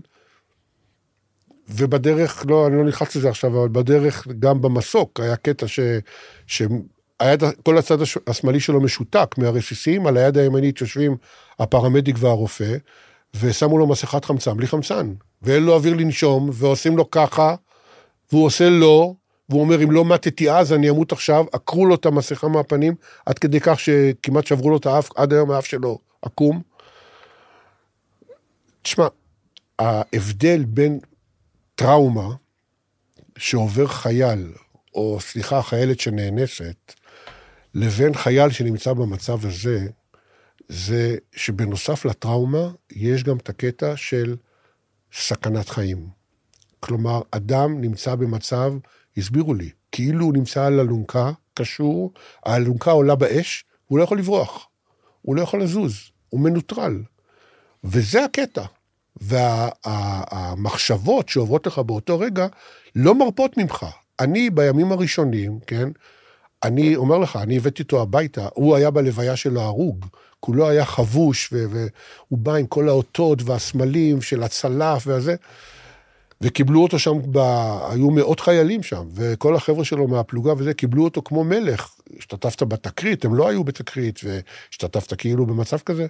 [1.69, 5.79] ובדרך, לא, אני לא נכנס לזה עכשיו, אבל בדרך, גם במסוק, היה קטע ש...
[6.47, 6.61] ש...
[7.19, 11.17] היד, כל הצד השמאלי שלו משותק מהרסיסים, על היד הימנית יושבים
[11.59, 12.77] הפרמדיק והרופא,
[13.33, 17.55] ושמו לו מסכת חמצן בלי חמצן, ואין לו אוויר לנשום, ועושים לו ככה,
[18.31, 19.13] והוא עושה לא,
[19.49, 22.95] והוא אומר, אם לא מתתי אז, אני אמות עכשיו, עקרו לו את המסכה מהפנים,
[23.25, 26.61] עד כדי כך שכמעט שברו לו את האף, עד היום האף שלו עקום.
[28.81, 29.07] תשמע,
[29.79, 30.99] ההבדל בין
[31.75, 32.29] טראומה
[33.37, 34.53] שעובר חייל,
[34.95, 36.93] או סליחה, חיילת שנאנסת,
[37.73, 39.87] לבין חייל שנמצא במצב הזה,
[40.69, 44.35] זה שבנוסף לטראומה, יש גם את הקטע של
[45.13, 46.07] סכנת חיים.
[46.79, 48.73] כלומר, אדם נמצא במצב,
[49.17, 52.13] הסבירו לי, כאילו הוא נמצא על אלונקה, קשור,
[52.45, 54.67] האלונקה עולה באש, הוא לא יכול לברוח,
[55.21, 55.93] הוא לא יכול לזוז,
[56.29, 57.03] הוא מנוטרל.
[57.83, 58.65] וזה הקטע.
[59.21, 62.47] והמחשבות וה, שעוברות לך באותו רגע
[62.95, 63.85] לא מרפות ממך.
[64.19, 65.89] אני בימים הראשונים, כן,
[66.63, 70.05] אני אומר לך, אני הבאתי אותו הביתה, הוא היה בלוויה של ההרוג,
[70.39, 75.35] כולו היה חבוש, והוא בא עם כל האותות והסמלים של הצלף והזה,
[76.41, 77.37] וקיבלו אותו שם, ב...
[77.89, 81.89] היו מאות חיילים שם, וכל החבר'ה שלו מהפלוגה וזה, קיבלו אותו כמו מלך.
[82.17, 86.07] השתתפת בתקרית, הם לא היו בתקרית, והשתתפת כאילו במצב כזה,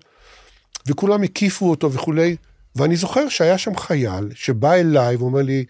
[0.87, 2.35] וכולם הקיפו אותו וכולי.
[2.75, 5.65] ואני זוכר שהיה שם חייל שבא אליי ואומר לי,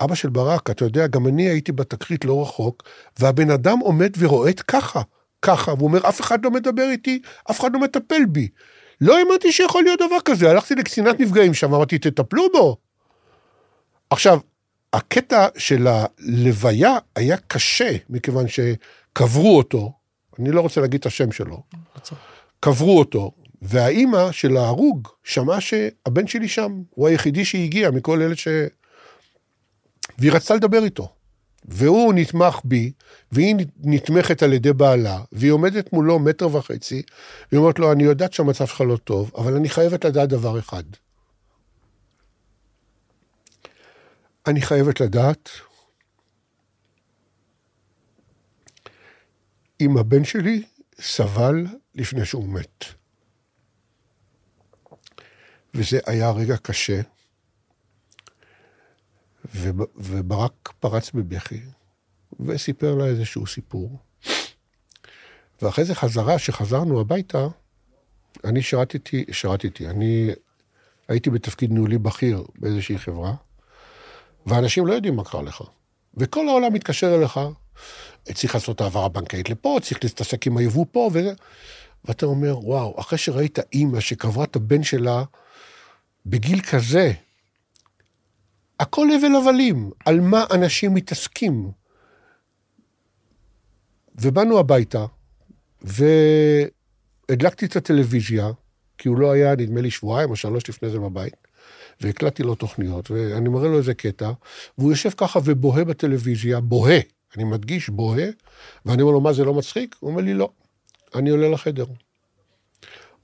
[0.00, 2.82] אבא של ברק, אתה יודע, גם אני הייתי בתקרית לא רחוק,
[3.18, 5.02] והבן אדם עומד ורועט ככה,
[5.42, 8.48] ככה, והוא אומר, אף אחד לא מדבר איתי, אף אחד לא מטפל בי.
[9.00, 12.76] לא האמנתי שיכול להיות דבר כזה, הלכתי לקצינת נפגעים שם, אמרתי, תטפלו בו.
[14.10, 14.40] עכשיו,
[14.92, 19.92] הקטע של הלוויה היה קשה, מכיוון שקברו אותו,
[20.38, 21.62] אני לא רוצה להגיד את השם שלו,
[22.60, 28.48] קברו אותו, והאימא של ההרוג שמעה שהבן שלי שם, הוא היחידי שהגיע מכל אלה ש...
[30.18, 31.12] והיא רצתה לדבר איתו.
[31.64, 32.92] והוא נתמך בי,
[33.32, 37.02] והיא נתמכת על ידי בעלה, והיא עומדת מולו מטר וחצי,
[37.52, 40.84] והיא אומרת לו, אני יודעת שהמצב שלך לא טוב, אבל אני חייבת לדעת דבר אחד.
[44.46, 45.48] אני חייבת לדעת
[49.80, 50.62] אם הבן שלי
[51.00, 52.84] סבל לפני שהוא מת.
[55.74, 57.00] וזה היה רגע קשה,
[59.96, 61.60] וברק פרץ בבכי,
[62.40, 63.98] וסיפר לה איזשהו סיפור.
[65.62, 67.46] ואחרי זה חזרה, כשחזרנו הביתה,
[68.44, 70.30] אני שירתתי, שירתתי, אני
[71.08, 73.34] הייתי בתפקיד ניהולי בכיר באיזושהי חברה,
[74.46, 75.62] ואנשים לא יודעים מה קרה לך.
[76.16, 77.40] וכל העולם מתקשר אליך,
[78.34, 81.32] צריך לעשות העברה בנקאית לפה, צריך להתעסק עם היבוא פה, וזה.
[82.04, 85.24] ואתה אומר, וואו, אחרי שראית אימא שקברה את הבן שלה
[86.26, 87.12] בגיל כזה,
[88.80, 91.70] הכל הבל הבלים, על מה אנשים מתעסקים.
[94.20, 95.06] ובאנו הביתה,
[95.82, 98.50] והדלקתי את הטלוויזיה,
[98.98, 101.34] כי הוא לא היה, נדמה לי, שבועיים או שלוש לפני זה בבית,
[102.00, 104.30] והקלטתי לו תוכניות, ואני מראה לו איזה קטע,
[104.78, 106.98] והוא יושב ככה ובוהה בטלוויזיה, בוהה,
[107.36, 108.26] אני מדגיש, בוהה,
[108.86, 109.96] ואני אומר לו, מה, זה לא מצחיק?
[110.00, 110.50] הוא אומר לי, לא,
[111.14, 111.86] אני עולה לחדר.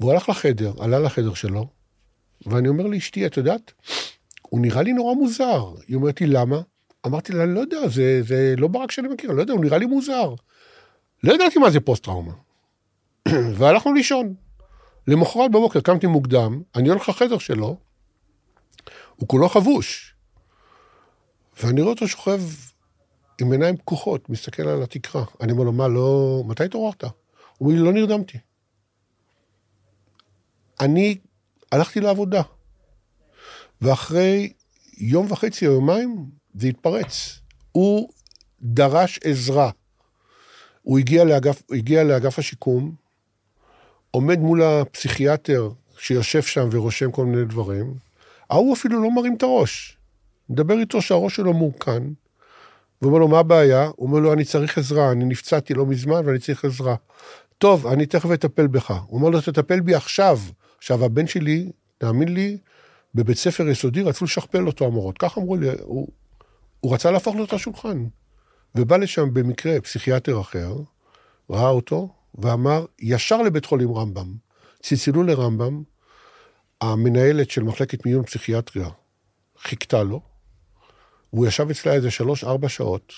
[0.00, 1.66] והוא הלך לחדר, עלה לחדר שלו,
[2.46, 3.72] ואני אומר לאשתי, את יודעת,
[4.48, 5.74] הוא נראה לי נורא מוזר.
[5.88, 6.60] היא אומרת לי, למה?
[7.06, 9.86] אמרתי לה, לא יודע, זה, זה לא ברק שאני מכיר, לא יודע, הוא נראה לי
[9.86, 10.34] מוזר.
[11.22, 12.32] לא ידעתי מה זה פוסט-טראומה.
[13.58, 14.34] והלכנו לישון.
[15.08, 17.76] למחרת בבוקר קמתי מוקדם, אני הולך לחדר שלו,
[19.16, 20.14] הוא כולו חבוש.
[21.62, 22.40] ואני רואה אותו שוכב
[23.40, 25.24] עם עיניים פקוחות, מסתכל על התקרה.
[25.40, 26.42] אני אומר לו, מה, לא...
[26.46, 27.04] מתי התעוררת?
[27.04, 27.12] הוא
[27.60, 28.38] אומר לי, לא נרדמתי.
[30.80, 31.18] אני
[31.72, 32.42] הלכתי לעבודה.
[33.80, 34.52] ואחרי
[34.98, 37.40] יום וחצי או יומיים זה התפרץ.
[37.72, 38.08] הוא
[38.62, 39.70] דרש עזרה.
[40.82, 42.94] הוא הגיע לאגף, הגיע לאגף השיקום,
[44.10, 47.94] עומד מול הפסיכיאטר שיושב שם ורושם כל מיני דברים,
[48.50, 49.98] ההוא אפילו לא מרים את הראש.
[50.50, 52.02] מדבר איתו שהראש שלו מורכן,
[53.02, 53.90] והוא אומר לו, מה הבעיה?
[53.96, 56.94] הוא אומר לו, אני צריך עזרה, אני נפצעתי לא מזמן ואני צריך עזרה.
[57.58, 58.90] טוב, אני תכף אטפל בך.
[58.90, 60.38] הוא אומר לו, תטפל בי עכשיו.
[60.78, 62.58] עכשיו, הבן שלי, תאמין לי,
[63.16, 65.18] בבית ספר יסודי רצו לשכפל אותו המורות.
[65.18, 66.08] כך אמרו לי, הוא,
[66.80, 68.06] הוא רצה להפוך לו את השולחן.
[68.74, 70.76] ובא לשם במקרה פסיכיאטר אחר,
[71.50, 74.34] ראה אותו, ואמר, ישר לבית חולים רמב"ם.
[74.82, 75.82] צלצלו לרמב"ם,
[76.80, 78.88] המנהלת של מחלקת מיון פסיכיאטריה
[79.58, 80.20] חיכתה לו,
[81.32, 83.12] והוא ישב אצלה איזה שלוש-ארבע שעות,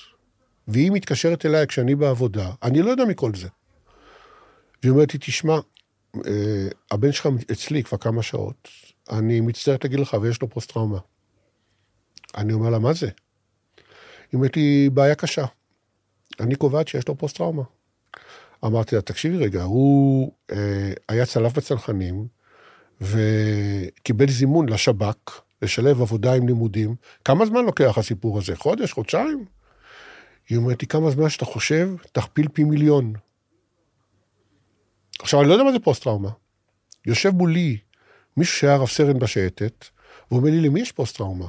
[0.69, 3.49] והיא מתקשרת אליי כשאני בעבודה, אני לא יודע מכל זה.
[4.83, 5.59] והיא אומרת לי, תשמע,
[6.17, 8.69] אה, הבן שלך אצלי כבר כמה שעות,
[9.11, 10.99] אני מצטערת להגיד לך, ויש לו פוסט-טראומה.
[12.37, 13.09] אני אומר לה, מה זה?
[14.35, 15.44] אומרת לי, בעיה קשה.
[16.40, 17.62] אני קובעת שיש לו פוסט-טראומה.
[18.64, 22.27] אמרתי לה, תקשיבי רגע, הוא אה, היה צלף בצנחנים,
[23.01, 26.94] וקיבל זימון לשב"כ, לשלב עבודה עם לימודים.
[27.25, 28.57] כמה זמן לוקח הסיפור הזה?
[28.57, 28.92] חודש?
[28.92, 29.44] חודשיים?
[30.49, 33.12] היא אומרת לי, כמה זמן שאתה חושב, תכפיל פי מיליון.
[35.18, 36.31] עכשיו, אני לא יודע מה זה פוסט-טראומה.
[37.07, 37.79] יושב מולי
[38.38, 39.85] מישהו שהיה רב סרן בשייטת,
[40.31, 41.46] והוא אומר לי, למי יש פוסט-טראומה?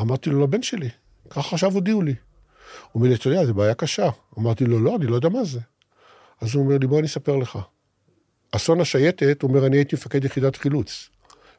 [0.00, 0.88] אמרתי לו, לבן שלי.
[1.30, 2.14] ככה עכשיו הודיעו לי.
[2.92, 4.10] הוא אומר לי, אתה יודע, זו בעיה קשה.
[4.38, 5.60] אמרתי לו, לא, אני לא יודע מה זה.
[6.40, 7.58] אז הוא אומר לי, בוא אני אספר לך.
[8.52, 11.08] אסון השייטת, הוא אומר, אני הייתי מפקד יחידת חילוץ,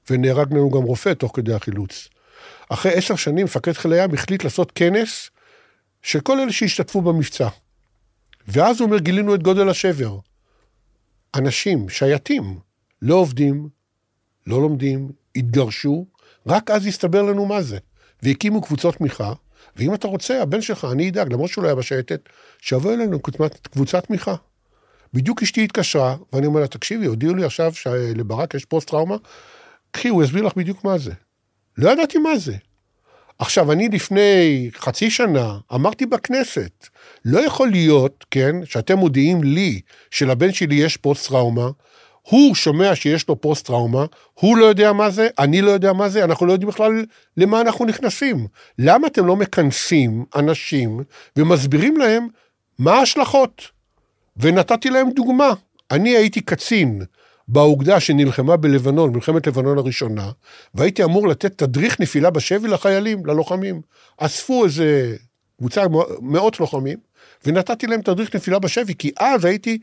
[0.09, 2.09] ונהרג לנו גם רופא תוך כדי החילוץ.
[2.69, 5.29] אחרי עשר שנים, מפקד חיל הים החליט לעשות כנס
[6.01, 7.47] של כל אלה שהשתתפו במבצע.
[8.47, 10.17] ואז הוא אומר, גילינו את גודל השבר.
[11.35, 12.59] אנשים, שייטים,
[13.01, 13.69] לא עובדים,
[14.47, 16.05] לא לומדים, התגרשו,
[16.47, 17.77] רק אז הסתבר לנו מה זה.
[18.23, 19.33] והקימו קבוצות תמיכה,
[19.75, 22.29] ואם אתה רוצה, הבן שלך, אני אדאג, למרות שהוא לא היה בשייטת,
[22.61, 23.19] שיבוא אלינו
[23.71, 24.35] קבוצת תמיכה.
[25.13, 29.15] בדיוק אשתי התקשרה, ואני אומר לה, תקשיבי, הודיעו לי עכשיו שלברק יש פוסט-טראומה,
[29.91, 31.11] קחי, הוא יסביר לך בדיוק מה זה.
[31.77, 32.55] לא ידעתי מה זה.
[33.39, 36.87] עכשיו, אני לפני חצי שנה אמרתי בכנסת,
[37.25, 41.69] לא יכול להיות, כן, שאתם מודיעים לי שלבן שלי יש פוסט-טראומה,
[42.29, 46.23] הוא שומע שיש לו פוסט-טראומה, הוא לא יודע מה זה, אני לא יודע מה זה,
[46.23, 47.05] אנחנו לא יודעים בכלל
[47.37, 48.47] למה אנחנו נכנסים.
[48.79, 50.99] למה אתם לא מכנסים אנשים
[51.37, 52.27] ומסבירים להם
[52.79, 53.61] מה ההשלכות?
[54.37, 55.53] ונתתי להם דוגמה.
[55.91, 57.01] אני הייתי קצין
[57.47, 60.31] באוגדה שנלחמה בלבנון, מלחמת לבנון הראשונה,
[60.73, 63.81] והייתי אמור לתת תדריך נפילה בשבי לחיילים, ללוחמים.
[64.17, 65.15] אספו איזה
[65.57, 65.83] קבוצה,
[66.21, 66.97] מאות לוחמים,
[67.45, 69.77] ונתתי להם תדריך נפילה בשבי, כי אז הייתי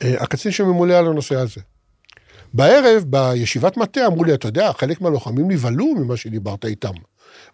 [0.00, 1.60] הקצין שממולא על הנושא הזה.
[2.54, 6.92] בערב, בישיבת מטה, אמרו לי, אתה יודע, חלק מהלוחמים נבהלו ממה שדיברת איתם.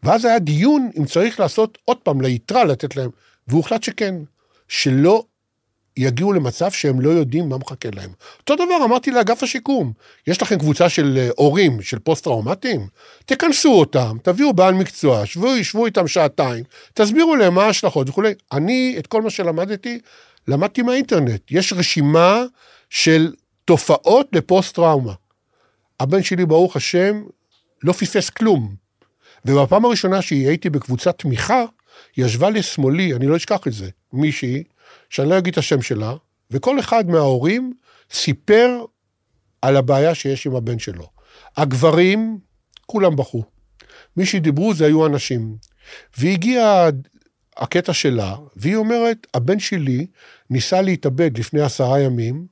[0.02, 3.10] ואז היה דיון אם צריך לעשות עוד פעם ליתרה לתת להם,
[3.48, 4.14] והוחלט שכן,
[4.68, 5.24] שלא
[5.96, 8.10] יגיעו למצב שהם לא יודעים מה מחכה להם.
[8.40, 9.92] אותו דבר אמרתי לאגף השיקום,
[10.26, 12.86] יש לכם קבוצה של אה, הורים, של פוסט-טראומטיים?
[13.26, 16.64] תכנסו אותם, תביאו בעל מקצוע, שבו, ישבו איתם שעתיים,
[16.94, 18.34] תסבירו להם מה ההשלכות וכולי.
[18.52, 19.98] אני, את כל מה שלמדתי,
[20.48, 21.42] למדתי מהאינטרנט.
[21.50, 22.44] יש רשימה
[22.90, 25.12] של תופעות לפוסט-טראומה.
[26.00, 27.22] הבן שלי, ברוך השם,
[27.82, 28.74] לא פספס כלום.
[29.44, 31.64] ובפעם הראשונה שהייתי בקבוצת תמיכה,
[32.16, 34.62] ישבה לשמאלי, אני לא אשכח את זה, מישהי,
[35.10, 36.14] שאני לא אגיד את השם שלה,
[36.50, 37.72] וכל אחד מההורים
[38.10, 38.84] סיפר
[39.62, 41.06] על הבעיה שיש עם הבן שלו.
[41.56, 42.38] הגברים,
[42.86, 43.44] כולם בכו.
[44.16, 45.56] מי שדיברו זה היו אנשים.
[46.18, 46.88] והגיע
[47.56, 50.06] הקטע שלה, והיא אומרת, הבן שלי
[50.50, 52.46] ניסה להתאבד לפני עשרה ימים,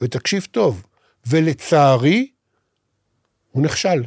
[0.00, 0.86] ותקשיב טוב,
[1.26, 2.30] ולצערי,
[3.50, 4.04] הוא נכשל.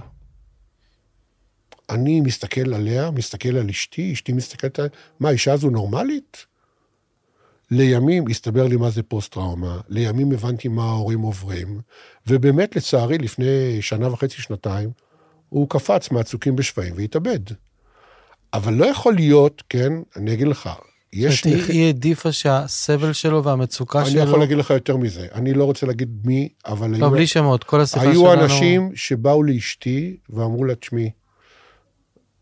[1.90, 4.90] אני מסתכל עליה, מסתכל על אשתי, אשתי מסתכלת על...
[5.20, 6.46] מה, האישה הזו נורמלית?
[7.72, 11.82] לימים הסתבר לי מה זה פוסט-טראומה, לימים הבנתי מה ההורים עוברים,
[12.28, 14.90] ובאמת, לצערי, לפני שנה וחצי, שנתיים,
[15.50, 17.40] הוא קפץ מהצוקים בשפיים והתאבד.
[18.54, 20.70] אבל לא יכול להיות, כן, אני אגיד לך,
[21.14, 21.46] יש...
[21.46, 24.22] זאת אומרת, היא העדיפה שהסבל שלו והמצוקה אני שלו...
[24.22, 25.28] אני יכול להגיד לך יותר מזה.
[25.34, 26.98] אני לא רוצה להגיד מי, אבל...
[26.98, 28.32] לא, בלי שמות, כל השיחה שלנו...
[28.32, 31.12] היו אנשים שבאו לאשתי ואמרו לה, תשמעי,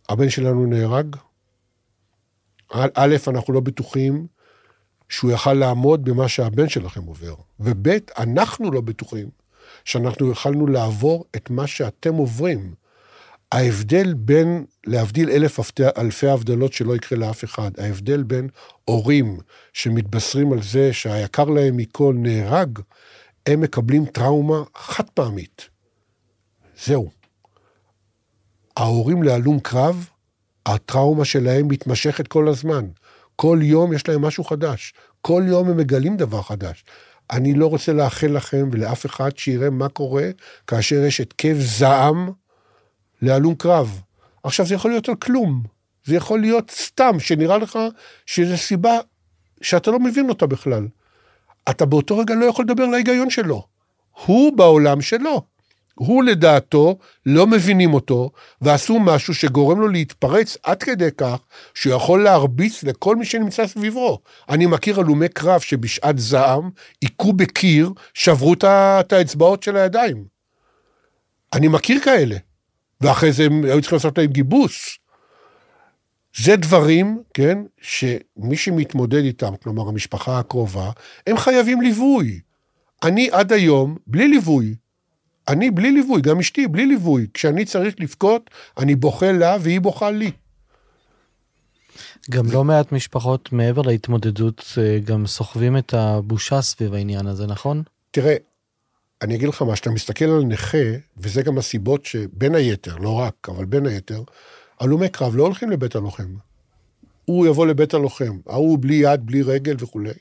[0.10, 1.16] הבן שלנו נהרג,
[2.72, 4.28] א', אנחנו לא בטוחים
[5.10, 7.88] שהוא יכל לעמוד במה שהבן שלכם עובר, וב',
[8.18, 9.30] אנחנו לא בטוחים
[9.86, 12.74] שאנחנו יכלנו לעבור את מה שאתם עוברים.
[13.56, 15.60] ההבדל בין, להבדיל אלף
[15.98, 18.50] אלפי הבדלות שלא יקרה לאף אחד, ההבדל בין
[18.86, 19.40] הורים
[19.74, 22.80] שמתבשרים על זה שהיקר להם מכל נהרג,
[23.46, 25.70] הם מקבלים טראומה חד פעמית.
[26.86, 27.10] זהו.
[28.78, 30.10] ההורים להלום קרב,
[30.66, 32.86] הטראומה שלהם מתמשכת כל הזמן.
[33.36, 34.94] כל יום יש להם משהו חדש.
[35.22, 36.86] כל יום הם מגלים דבר חדש.
[37.32, 40.30] אני לא רוצה לאחל לכם ולאף אחד שיראה מה קורה
[40.68, 42.30] כאשר יש התקף זעם
[43.26, 44.02] להלום קרב.
[44.44, 45.64] עכשיו, זה יכול להיות על כלום.
[46.06, 47.80] זה יכול להיות סתם, שנראה לך
[48.26, 49.00] שזו סיבה
[49.62, 50.88] שאתה לא מבין אותה בכלל.
[51.70, 53.68] אתה באותו רגע לא יכול לדבר להיגיון שלו.
[54.26, 55.42] הוא בעולם שלו.
[55.96, 61.40] הוא לדעתו, לא מבינים אותו, ועשו משהו שגורם לו להתפרץ עד כדי כך
[61.74, 64.20] שהוא יכול להרביץ לכל מי שנמצא סביבו.
[64.50, 66.70] אני מכיר הלומי קרב שבשעת זעם
[67.02, 68.54] היכו בקיר, שברו
[69.00, 70.26] את האצבעות של הידיים.
[71.54, 72.36] אני מכיר כאלה,
[73.02, 74.98] ואחרי זה הם היו צריכים לעשות להם גיבוס.
[76.38, 80.92] זה דברים, כן, שמי שמתמודד איתם, כלומר המשפחה הקרובה,
[81.28, 82.40] הם חייבים ליווי.
[83.04, 84.76] אני עד היום בלי ליווי.
[85.48, 87.28] אני בלי ליווי, גם אשתי בלי ליווי.
[87.34, 90.32] כשאני צריך לבכות, אני בוכה לה והיא בוכה לי.
[92.30, 97.84] גם לא מעט משפחות מעבר להתמודדות אה, גם סוחבים את הבושה סביב העניין הזה, נכון?
[98.12, 98.36] תראה,
[99.26, 103.50] אני אגיד לך מה, שאתה מסתכל על נכה, וזה גם הסיבות שבין היתר, לא רק,
[103.50, 104.24] אבל בין היתר,
[104.80, 106.36] הלומי קרב לא הולכים לבית הלוחם.
[107.26, 110.14] הוא יבוא לבית הלוחם, ההוא בלי יד, בלי רגל וכולי.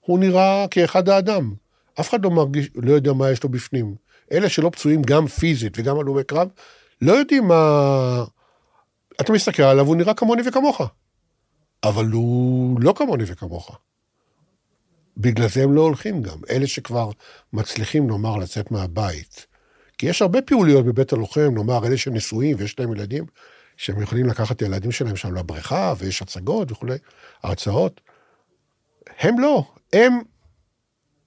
[0.00, 1.54] הוא נראה כאחד האדם.
[2.00, 3.94] אף אחד לא מרגיש, לא יודע מה יש לו בפנים.
[4.32, 6.48] אלה שלא פצועים גם פיזית וגם הלומי קרב,
[7.02, 8.24] לא יודעים מה...
[9.20, 10.82] אתה מסתכל עליו, הוא נראה כמוני וכמוך.
[11.84, 13.78] אבל הוא לא כמוני וכמוך.
[15.16, 16.38] בגלל זה הם לא הולכים גם.
[16.50, 17.10] אלה שכבר
[17.52, 19.46] מצליחים, נאמר, לצאת מהבית.
[19.98, 23.24] כי יש הרבה פעוליות בבית הלוחם, נאמר, אלה שנשואים ויש להם ילדים,
[23.76, 26.96] שהם יכולים לקחת את הילדים שלהם שם לבריכה, ויש הצגות וכולי,
[27.42, 28.00] הרצאות.
[29.18, 30.12] הם לא, הם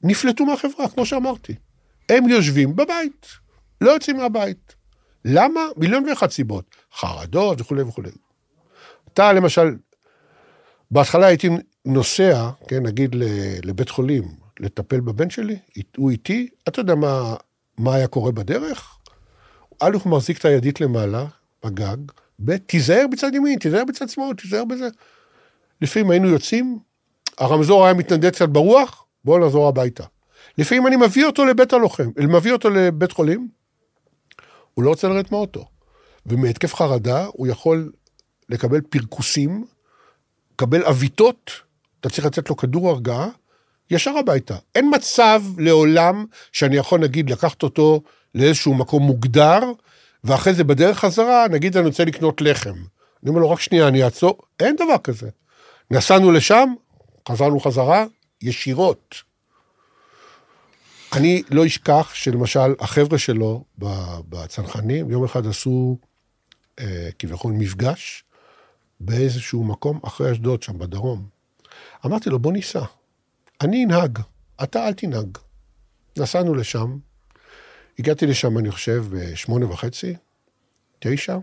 [0.04, 1.56] נפלטו מהחברה, כמו שאמרתי.
[2.10, 3.28] הם יושבים בבית,
[3.82, 4.76] לא יוצאים מהבית.
[5.26, 5.62] למה?
[5.78, 6.76] מיליון ואחת סיבות.
[6.94, 8.10] חרדות וכולי וכולי.
[9.14, 9.76] אתה למשל,
[10.92, 11.50] בהתחלה הייתי
[11.86, 13.16] נוסע, כן, נגיד
[13.64, 14.24] לבית חולים,
[14.60, 15.58] לטפל בבן שלי,
[15.98, 17.36] הוא איתי, אתה יודע מה,
[17.78, 18.98] מה היה קורה בדרך?
[19.80, 21.26] א', הוא מחזיק את הידית למעלה,
[21.66, 21.98] בגג,
[22.40, 24.88] ב', תיזהר בצד ימין, תיזהר בצד שמאל, תיזהר בזה.
[25.82, 26.80] לפעמים היינו יוצאים,
[27.38, 30.04] הרמזור היה מתנדד קצת ברוח, בואו נחזור הביתה.
[30.58, 33.48] לפעמים אני מביא אותו לבית הלוחם, מביא אותו לבית חולים,
[34.74, 35.66] הוא לא רוצה לרדת מהאוטו.
[36.26, 37.92] ומהתקף חרדה הוא יכול
[38.50, 39.66] לקבל פרכוסים,
[40.58, 41.52] לקבל עוויתות,
[42.00, 43.30] אתה צריך לתת לו כדור הרגעה,
[43.92, 44.56] ישר הביתה.
[44.76, 48.02] אין מצב לעולם שאני יכול, נגיד, לקחת אותו
[48.36, 49.60] לאיזשהו מקום מוגדר,
[50.24, 52.74] ואחרי זה בדרך חזרה, נגיד אני רוצה לקנות לחם.
[53.24, 55.30] אני אומר לו, רק שנייה, אני אעצור, אין דבר כזה.
[55.92, 56.74] נסענו לשם,
[57.30, 58.06] חזרנו חזרה,
[58.42, 59.16] ישירות.
[61.14, 63.64] אני לא אשכח שלמשל, החבר'ה שלו
[64.30, 65.98] בצנחנים, יום אחד עשו
[66.80, 68.24] אה, כביכול מפגש
[69.00, 71.28] באיזשהו מקום אחרי אשדוד, שם בדרום.
[72.06, 72.84] אמרתי לו, בוא ניסע.
[73.62, 74.20] אני אנהג,
[74.64, 75.38] אתה אל תנהג.
[76.18, 76.98] נסענו לשם,
[78.00, 80.16] הגעתי לשם, אני חושב, בשמונה וחצי,
[81.00, 81.38] תשע,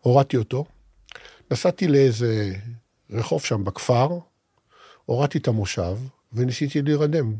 [0.00, 0.64] הורדתי אותו,
[1.50, 2.52] נסעתי לאיזה
[3.10, 4.08] רחוב שם בכפר,
[5.04, 5.96] הורדתי את המושב
[6.32, 7.34] וניסיתי להירדם.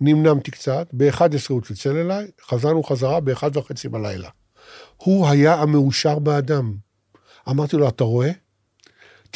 [0.00, 4.30] נמנמתי קצת, ב-11 הוא צלצל אליי, חזרנו חזרה ב-1 וחצי בלילה.
[4.96, 6.76] הוא היה המאושר באדם.
[7.48, 8.30] אמרתי לו, אתה רואה?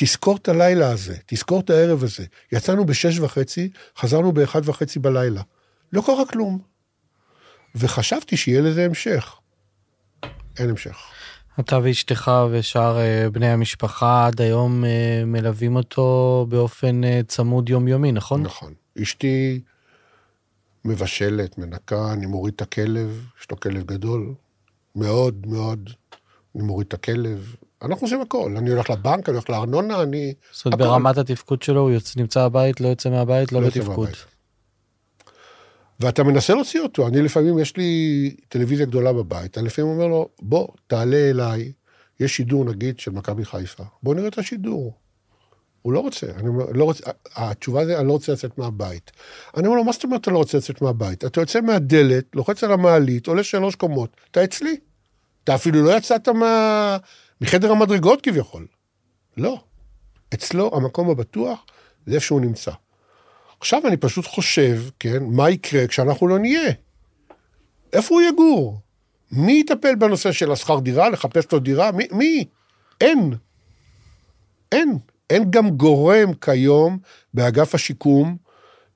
[0.01, 2.25] תזכור את הלילה הזה, תזכור את הערב הזה.
[2.53, 5.43] יצאנו בשש וחצי, חזרנו באחד וחצי בלילה.
[5.93, 6.59] לא קרה כלום.
[7.75, 9.37] וחשבתי שיהיה לזה המשך.
[10.59, 10.97] אין המשך.
[11.61, 18.13] אתה ואשתך ושאר אה, בני המשפחה עד היום אה, מלווים אותו באופן אה, צמוד יומיומי,
[18.13, 18.43] נכון?
[18.43, 18.75] נכון.
[19.03, 19.61] אשתי
[20.85, 24.35] מבשלת, מנקה, אני מוריד את הכלב, יש לו כלב גדול,
[24.97, 25.91] מאוד מאוד,
[26.55, 27.55] אני מוריד את הכלב.
[27.83, 30.35] אנחנו עושים הכל, אני הולך לבנק, אני הולך לארנונה, אני...
[30.53, 34.09] זאת אומרת, ברמת התפקוד שלו, הוא יוצא, נמצא בבית, לא יוצא מהבית, לא, לא בתפקוד.
[36.01, 37.09] ואתה מנסה להוציא אותו.
[37.09, 41.73] אני לפעמים, יש לי טלוויזיה גדולה בבית, אני לפעמים אומר לו, בוא, תעלה אליי,
[42.21, 44.95] יש שידור נגיד של מכבי חיפה, בוא נראה את השידור.
[45.83, 49.11] הוא לא רוצה, אני אומר, לא רוצה, התשובה זה, אני לא רוצה לצאת מהבית.
[49.57, 51.25] אני אומר לו, מה זאת אומרת אתה לא רוצה לצאת מהבית?
[51.25, 54.77] אתה יוצא מהדלת, לוחץ על המעלית, עולה שלוש קומות, אתה אצלי.
[55.45, 56.97] אתה אפילו לא יצאת מה...
[57.41, 58.67] מחדר המדרגות כביכול.
[59.37, 59.61] לא.
[60.35, 61.65] אצלו המקום הבטוח
[62.07, 62.71] זה איפה שהוא נמצא.
[63.61, 66.73] עכשיו אני פשוט חושב, כן, מה יקרה כשאנחנו לא נהיה?
[67.93, 68.81] איפה הוא יגור?
[69.33, 71.93] מי יטפל בנושא של השכר דירה, לחפש לו דירה?
[71.93, 72.07] מי?
[72.13, 72.45] מי?
[73.01, 73.35] אין.
[74.73, 74.99] אין.
[75.31, 76.99] אין גם גורם כיום
[77.35, 78.37] באגף השיקום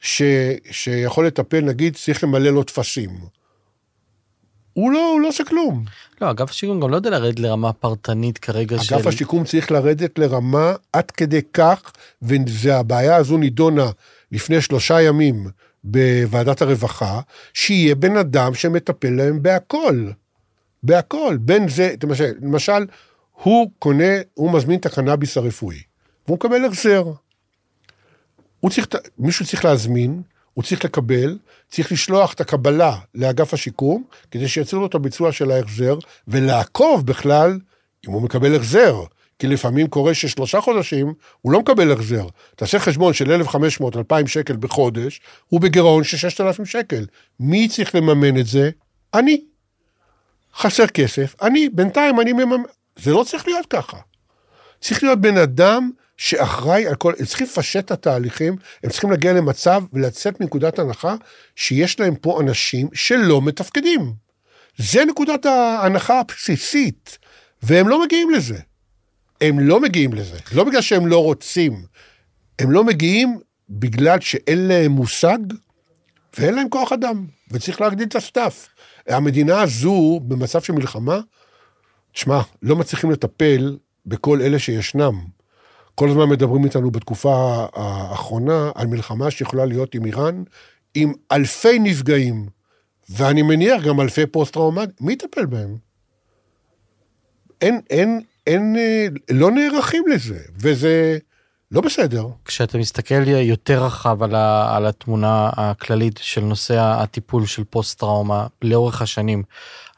[0.00, 0.22] ש,
[0.70, 3.10] שיכול לטפל, נגיד, צריך למלא לו טפסים.
[4.72, 5.84] הוא לא, הוא לא עושה כלום.
[6.20, 8.94] לא, אגף השיקום גם לא יודע לרדת לרמה פרטנית כרגע אגף של...
[8.94, 11.92] אגף השיקום צריך לרדת לרמה עד כדי כך,
[12.22, 13.90] והבעיה הזו נידונה
[14.32, 15.46] לפני שלושה ימים
[15.84, 17.20] בוועדת הרווחה,
[17.54, 20.10] שיהיה בן אדם שמטפל להם בהכל.
[20.82, 21.36] בהכל.
[21.40, 22.86] בין זה, למשל, למשל
[23.32, 25.82] הוא קונה, הוא מזמין את הקנאביס הרפואי,
[26.26, 27.04] והוא מקבל החזר.
[28.60, 28.86] הוא צריך,
[29.18, 30.22] מישהו צריך להזמין,
[30.54, 31.38] הוא צריך לקבל,
[31.68, 35.98] צריך לשלוח את הקבלה לאגף השיקום, כדי שיצאו לו את הביצוע של ההחזר,
[36.28, 37.58] ולעקוב בכלל
[38.08, 39.02] אם הוא מקבל החזר.
[39.38, 42.26] כי לפעמים קורה ששלושה חודשים הוא לא מקבל החזר.
[42.56, 47.06] תעשה חשבון של 1,500-2,000 שקל בחודש, הוא בגירעון של 6,000 שקל.
[47.40, 48.70] מי צריך לממן את זה?
[49.14, 49.44] אני.
[50.56, 52.62] חסר כסף, אני, בינתיים אני מממן.
[52.96, 53.96] זה לא צריך להיות ככה.
[54.80, 55.90] צריך להיות בן אדם
[56.22, 61.14] שאחראי על כל, הם צריכים לפשט את התהליכים, הם צריכים להגיע למצב ולצאת מנקודת הנחה
[61.56, 64.14] שיש להם פה אנשים שלא מתפקדים.
[64.76, 67.18] זה נקודת ההנחה הבסיסית,
[67.62, 68.58] והם לא מגיעים לזה.
[69.40, 71.84] הם לא מגיעים לזה, לא בגלל שהם לא רוצים,
[72.58, 75.38] הם לא מגיעים בגלל שאין להם מושג
[76.38, 78.68] ואין להם כוח אדם, וצריך להגדיל את ה staff.
[79.08, 81.20] המדינה הזו, במצב של מלחמה,
[82.12, 85.41] תשמע, לא מצליחים לטפל בכל אלה שישנם.
[85.94, 90.42] כל הזמן מדברים איתנו בתקופה האחרונה על מלחמה שיכולה להיות עם איראן,
[90.94, 92.46] עם אלפי נפגעים,
[93.10, 94.96] ואני מניח גם אלפי פוסט-טראומטיים.
[95.00, 95.76] מי יטפל בהם?
[97.60, 101.18] אין, אין, אין, אה, לא נערכים לזה, וזה
[101.70, 102.26] לא בסדר.
[102.44, 109.02] כשאתה מסתכל יותר רחב על, ה, על התמונה הכללית של נושא הטיפול של פוסט-טראומה לאורך
[109.02, 109.42] השנים,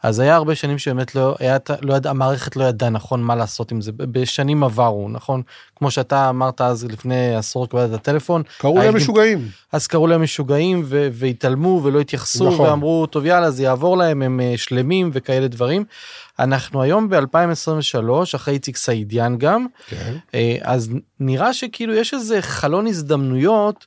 [0.05, 3.73] אז היה הרבה שנים שבאמת לא, היה, לא ידע, המערכת לא ידעה נכון מה לעשות
[3.73, 5.43] עם זה, בשנים עברו, נכון?
[5.77, 8.43] כמו שאתה אמרת אז לפני עשור קבלת הטלפון.
[8.59, 9.49] קראו להם משוגעים.
[9.73, 12.69] אז קראו להם משוגעים ו- והתעלמו ולא התייחסו נכון.
[12.69, 15.85] ואמרו, טוב יאללה זה יעבור להם, הם אה, שלמים וכאלה דברים.
[16.39, 20.17] אנחנו היום ב-2023, אחרי איציק סעידיאן גם, כן.
[20.35, 20.91] אה, אז
[21.21, 23.87] נראה שכאילו יש איזה חלון הזדמנויות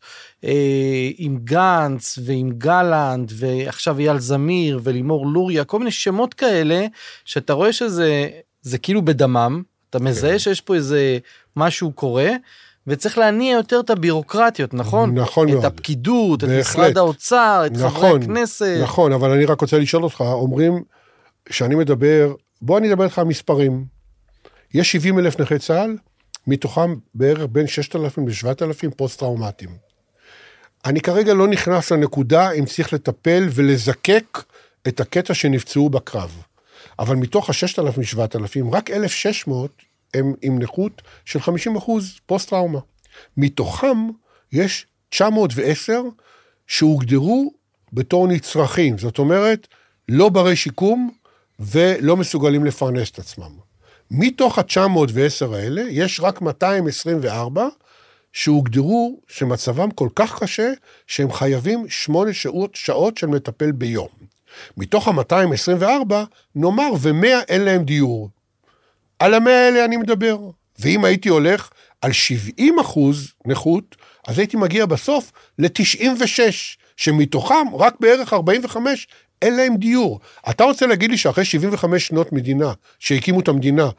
[1.18, 6.86] עם גנץ ועם גלנט ועכשיו אייל זמיר ולימור לוריה, כל מיני שמות כאלה,
[7.26, 8.30] שאתה רואה שזה
[8.62, 10.40] זה כאילו בדמם, אתה מזהה כן.
[10.40, 11.18] שיש פה איזה
[11.56, 12.30] משהו קורה.
[12.88, 15.14] וצריך להניע יותר את הבירוקרטיות, נכון?
[15.14, 15.66] נכון את מאוד.
[15.66, 16.60] את הפקידות, בהחלט.
[16.60, 18.80] את משרד האוצר, את נכון, חברי הכנסת.
[18.84, 20.84] נכון, אבל אני רק רוצה לשאול אותך, אומרים
[21.50, 23.86] שאני מדבר, בוא אני אדבר איתך על מספרים.
[24.74, 25.98] יש 70 אלף נכי צה"ל,
[26.48, 29.87] מתוכם בערך בין 6,000 ל-7,000 פוסט-טראומטיים.
[30.88, 34.44] אני כרגע לא נכנס לנקודה אם צריך לטפל ולזקק
[34.88, 36.42] את הקטע שנפצעו בקרב.
[37.00, 39.72] אבל מתוך ה-6,000-7,000, רק 1,600
[40.14, 42.80] הם עם נכות של 50 אחוז פוסט-טראומה.
[43.38, 43.98] מתוכם
[44.52, 46.02] יש 910
[46.68, 47.54] שהוגדרו
[47.94, 49.68] בתור נצרכים, זאת אומרת,
[50.10, 51.12] לא ברי שיקום
[51.60, 53.52] ולא מסוגלים לפרנס את עצמם.
[54.12, 57.68] מתוך ה-910 האלה, יש רק 224
[58.38, 60.72] שהוגדרו שמצבם כל כך קשה,
[61.08, 64.08] שהם חייבים שמונה שעות, שעות של מטפל ביום.
[64.78, 66.14] מתוך ה-224,
[66.56, 68.30] נאמר, ו-100 אין להם דיור.
[69.20, 70.38] על ה-100 האלה אני מדבר.
[70.80, 71.70] ואם הייתי הולך
[72.02, 73.96] על 70 אחוז נכות,
[74.28, 76.40] אז הייתי מגיע בסוף ל-96,
[76.98, 79.08] שמתוכם רק בערך 45
[79.42, 80.20] אין להם דיור.
[80.50, 83.90] אתה רוצה להגיד לי שאחרי 75 שנות מדינה, שהקימו את המדינה,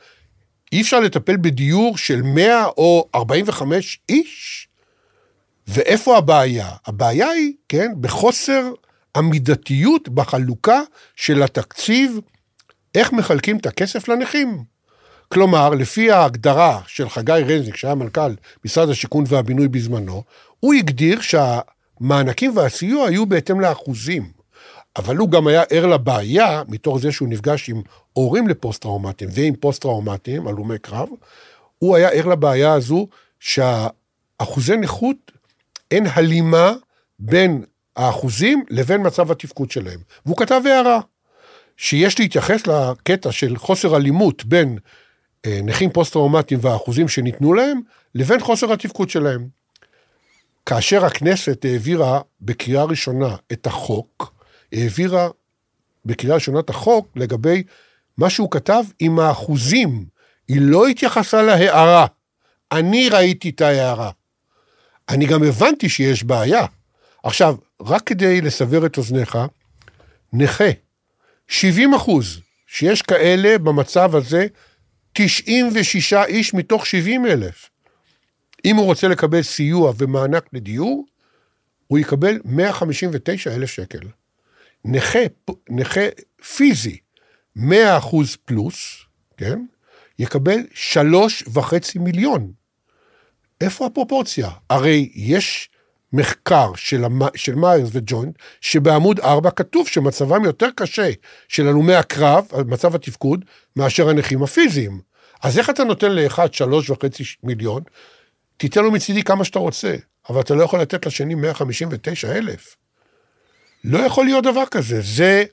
[0.72, 4.68] אי אפשר לטפל בדיור של 100 או 45 איש?
[5.68, 6.68] ואיפה הבעיה?
[6.86, 8.72] הבעיה היא, כן, בחוסר
[9.14, 10.80] המידתיות בחלוקה
[11.16, 12.18] של התקציב,
[12.94, 14.64] איך מחלקים את הכסף לנכים.
[15.32, 20.22] כלומר, לפי ההגדרה של חגי רזניק, שהיה מנכ"ל משרד השיכון והבינוי בזמנו,
[20.60, 24.37] הוא הגדיר שהמענקים והסיוע היו בהתאם לאחוזים.
[24.98, 27.82] אבל הוא גם היה ער לבעיה, מתוך זה שהוא נפגש עם
[28.12, 31.08] הורים לפוסט-טראומטיים ועם פוסט-טראומטיים, הלומי קרב,
[31.78, 33.06] הוא היה ער לבעיה הזו
[33.40, 35.32] שהאחוזי נכות,
[35.90, 36.72] אין הלימה
[37.18, 37.64] בין
[37.96, 40.00] האחוזים לבין מצב התפקוד שלהם.
[40.26, 41.00] והוא כתב הערה,
[41.76, 44.78] שיש להתייחס לקטע של חוסר אלימות בין
[45.46, 47.80] אה, נכים פוסט-טראומטיים והאחוזים שניתנו להם,
[48.14, 49.48] לבין חוסר התפקוד שלהם.
[50.66, 54.37] כאשר הכנסת העבירה בקריאה ראשונה את החוק,
[54.72, 55.28] העבירה
[56.04, 57.62] בקריאה ראשונה את החוק לגבי
[58.18, 60.04] מה שהוא כתב עם האחוזים.
[60.48, 62.06] היא לא התייחסה להערה.
[62.72, 64.10] אני ראיתי את ההערה.
[65.08, 66.66] אני גם הבנתי שיש בעיה.
[67.22, 69.38] עכשיו, רק כדי לסבר את אוזניך,
[70.32, 70.70] נכה,
[71.48, 74.46] 70 אחוז, שיש כאלה במצב הזה,
[75.12, 77.70] 96 איש מתוך 70 אלף.
[78.64, 81.04] אם הוא רוצה לקבל סיוע ומענק לדיור,
[81.86, 84.08] הוא יקבל 159 אלף שקל.
[84.84, 85.18] נכה,
[85.70, 86.00] נכה
[86.56, 86.96] פיזי,
[87.56, 89.04] 100 אחוז פלוס,
[89.36, 89.66] כן?
[90.18, 92.52] יקבל שלוש וחצי מיליון.
[93.60, 94.50] איפה הפרופורציה?
[94.70, 95.70] הרי יש
[96.12, 97.20] מחקר של, המ...
[97.34, 101.10] של מיירס וג'וינט, שבעמוד 4 כתוב שמצבם יותר קשה
[101.48, 103.44] של הלומי הקרב, מצב התפקוד,
[103.76, 105.00] מאשר הנכים הפיזיים.
[105.42, 107.82] אז איך אתה נותן לאחד שלוש וחצי מיליון?
[108.56, 109.96] תיתן לו מצידי כמה שאתה רוצה,
[110.30, 112.76] אבל אתה לא יכול לתת לשני 159 אלף.
[113.84, 115.00] לא יכול להיות דבר כזה.
[115.00, 115.44] זה,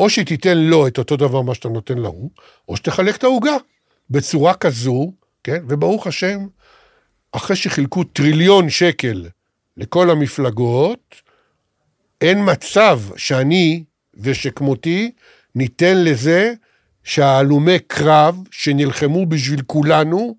[0.00, 2.30] או שתיתן לו את אותו דבר מה שאתה נותן להוא,
[2.68, 3.56] או שתחלק את העוגה
[4.10, 5.12] בצורה כזו,
[5.44, 5.64] כן?
[5.68, 6.46] וברוך השם,
[7.32, 9.26] אחרי שחילקו טריליון שקל
[9.76, 11.14] לכל המפלגות,
[12.20, 15.10] אין מצב שאני ושכמותי
[15.54, 16.54] ניתן לזה
[17.04, 20.36] שההלומי קרב שנלחמו בשביל כולנו,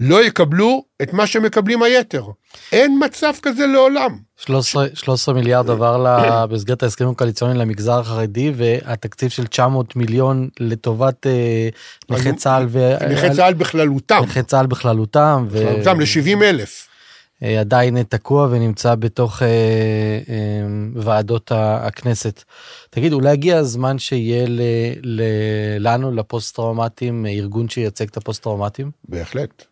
[0.00, 2.26] לא יקבלו את מה שמקבלים היתר.
[2.72, 4.18] אין מצב כזה לעולם.
[4.36, 6.04] 13, 13 מיליארד עבר
[6.48, 11.68] במסגרת ההסכמים הקואליציוניים למגזר החרדי והתקציב של 900 מיליון לטובת אה,
[12.10, 12.92] נכי צה"ל ו...
[13.10, 14.22] נכי צה"ל בכללותם.
[14.22, 15.46] נכי צה"ל בכללותם.
[15.50, 16.88] בכללותם ל-70 אלף.
[17.42, 22.42] אה, עדיין תקוע ונמצא בתוך אה, אה, ועדות הכנסת.
[22.90, 24.60] תגיד, אולי הגיע הזמן שיהיה ל,
[25.02, 25.22] ל,
[25.78, 28.90] לנו, לפוסט טראומטיים, ארגון שייצג את הפוסט טראומטיים?
[29.08, 29.64] בהחלט.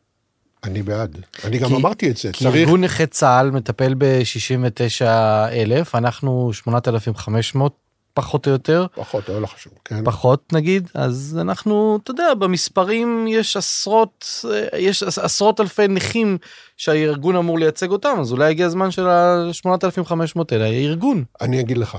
[0.65, 1.19] אני בעד.
[1.45, 2.33] אני גם כי, אמרתי את זה.
[2.33, 2.57] כי צריך...
[2.57, 5.05] ארגון נכי צה"ל מטפל ב-69
[5.53, 7.77] אלף, אנחנו 8,500
[8.15, 8.87] פחות או יותר.
[8.95, 10.05] פחות, לא חשוב, כן.
[10.05, 14.45] פחות נגיד, אז אנחנו, אתה יודע, במספרים יש עשרות,
[14.79, 16.39] יש עשרות אלפי נכים
[16.77, 21.25] שהארגון אמור לייצג אותם, אז אולי הגיע הזמן של ה-8,500 האלה, ארגון.
[21.41, 21.97] אני אגיד לך,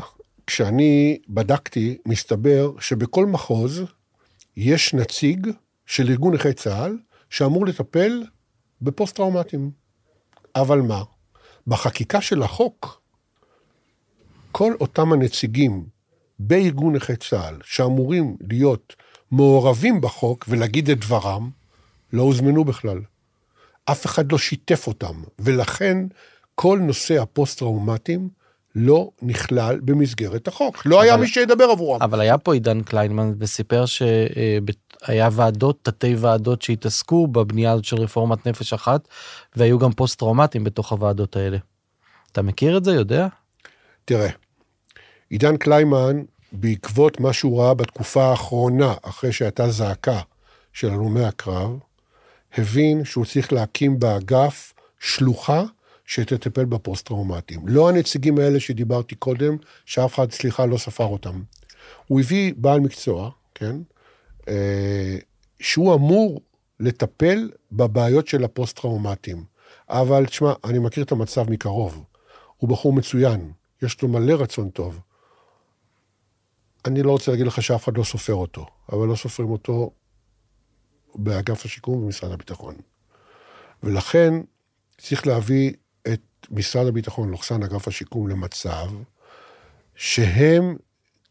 [0.47, 3.83] כשאני בדקתי, מסתבר שבכל מחוז
[4.57, 5.47] יש נציג
[5.85, 6.97] של ארגון נכי צה"ל
[7.29, 8.23] שאמור לטפל
[8.85, 9.71] בפוסט-טראומטיים.
[10.55, 11.03] אבל מה?
[11.67, 13.01] בחקיקה של החוק,
[14.51, 15.85] כל אותם הנציגים
[16.39, 18.95] בארגון נכי צה"ל, שאמורים להיות
[19.31, 21.49] מעורבים בחוק ולהגיד את דברם,
[22.13, 23.01] לא הוזמנו בכלל.
[23.85, 25.97] אף אחד לא שיתף אותם, ולכן
[26.55, 28.29] כל נושא הפוסט-טראומטיים
[28.75, 30.85] לא נכלל במסגרת החוק.
[30.85, 32.01] לא אבל, היה מי שידבר עבורם.
[32.01, 33.85] אבל היה פה עידן קליימן וסיפר
[35.05, 39.07] שהיה ועדות, תתי ועדות שהתעסקו בבנייה הזאת של רפורמת נפש אחת,
[39.55, 41.57] והיו גם פוסט-טראומטיים בתוך הוועדות האלה.
[42.31, 42.91] אתה מכיר את זה?
[42.91, 43.27] יודע?
[44.05, 44.29] תראה,
[45.29, 50.19] עידן קליימן, בעקבות מה שהוא ראה בתקופה האחרונה, אחרי שהייתה זעקה
[50.73, 51.79] של הלומי הקרב,
[52.57, 55.63] הבין שהוא צריך להקים באגף שלוחה
[56.05, 57.67] שתטפל בפוסט-טראומטיים.
[57.67, 61.41] לא הנציגים האלה שדיברתי קודם, שאף אחד, סליחה, לא ספר אותם.
[62.07, 63.75] הוא הביא בעל מקצוע, כן,
[65.59, 66.41] שהוא אמור
[66.79, 69.45] לטפל בבעיות של הפוסט-טראומטיים.
[69.89, 72.03] אבל תשמע, אני מכיר את המצב מקרוב.
[72.57, 74.99] הוא בחור מצוין, יש לו מלא רצון טוב.
[76.85, 79.91] אני לא רוצה להגיד לך שאף אחד לא סופר אותו, אבל לא סופרים אותו
[81.15, 82.75] באגף השיקום במשרד הביטחון.
[83.83, 84.33] ולכן
[84.97, 85.73] צריך להביא
[86.07, 86.21] את
[86.51, 88.87] משרד הביטחון, לוכסן אגף השיקום, למצב
[89.95, 90.77] שהם,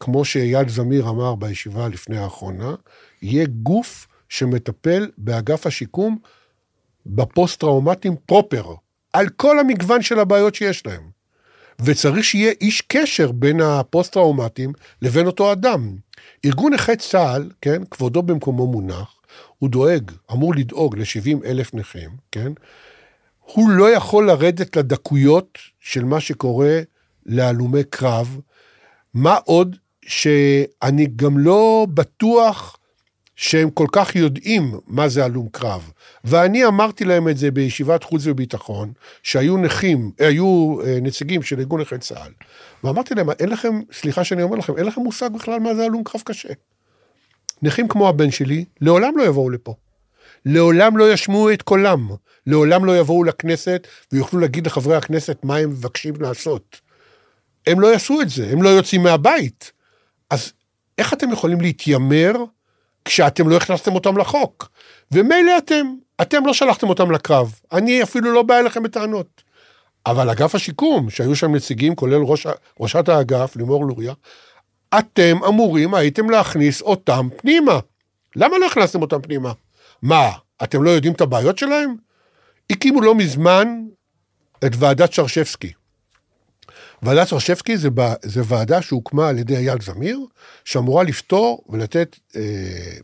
[0.05, 2.75] כמו שאייל זמיר אמר בישיבה לפני האחרונה,
[3.23, 6.19] יהיה גוף שמטפל באגף השיקום
[7.07, 8.75] בפוסט-טראומטיים proper,
[9.13, 11.11] על כל המגוון של הבעיות שיש להם.
[11.81, 15.97] וצריך שיהיה איש קשר בין הפוסט-טראומטיים לבין אותו אדם.
[16.45, 19.15] ארגון נכי צה"ל, כן, כבודו במקומו מונח,
[19.59, 22.53] הוא דואג, אמור לדאוג ל-70 אלף נכים, כן?
[23.41, 26.81] הוא לא יכול לרדת לדקויות של מה שקורה
[27.27, 28.39] להלומי קרב,
[29.15, 29.77] מה עוד
[30.07, 32.77] שאני גם לא בטוח
[33.37, 35.91] שהם כל כך יודעים מה זה הלום קרב.
[36.25, 38.93] ואני אמרתי להם את זה בישיבת חוץ וביטחון,
[39.23, 42.33] שהיו נכים, היו אה, נציגים של ארגון נכי צה"ל,
[42.85, 46.05] ואמרתי להם, אין לכם, סליחה שאני אומר לכם, אין לכם מושג בכלל מה זה הלום
[46.05, 46.49] קרב קשה.
[47.63, 49.75] נכים כמו הבן שלי, לעולם לא יבואו לפה.
[50.45, 52.09] לעולם לא ישמעו את קולם,
[52.47, 56.81] לעולם לא יבואו לכנסת ויוכלו להגיד לחברי הכנסת מה הם מבקשים לעשות.
[57.67, 59.73] הם לא יעשו את זה, הם לא יוצאים מהבית.
[60.31, 60.53] אז
[60.99, 62.33] איך אתם יכולים להתיימר
[63.05, 64.71] כשאתם לא הכנסתם אותם לחוק.
[65.13, 65.87] ומילא אתם,
[66.23, 67.55] אתם לא שלחתם אותם לקרב.
[67.73, 69.43] אני אפילו לא בא אליכם בטענות.
[70.07, 72.47] אבל אגף השיקום, שהיו שם נציגים, כולל ראש,
[72.81, 74.15] ראשת האגף, לימור לוריה,
[74.99, 77.79] אתם אמורים הייתם להכניס אותם פנימה.
[78.37, 79.53] למה לא הכנסתם אותם פנימה?
[80.03, 80.31] מה,
[80.63, 81.95] אתם לא יודעים את הבעיות שלהם?
[82.71, 83.85] הקימו לא מזמן
[84.65, 85.73] את ועדת שרשבסקי.
[87.05, 87.89] ועדת שרשבסקי זה,
[88.23, 90.21] זה ועדה שהוקמה על ידי אייל זמיר,
[90.65, 92.43] שאמורה לפתור ולתת אה,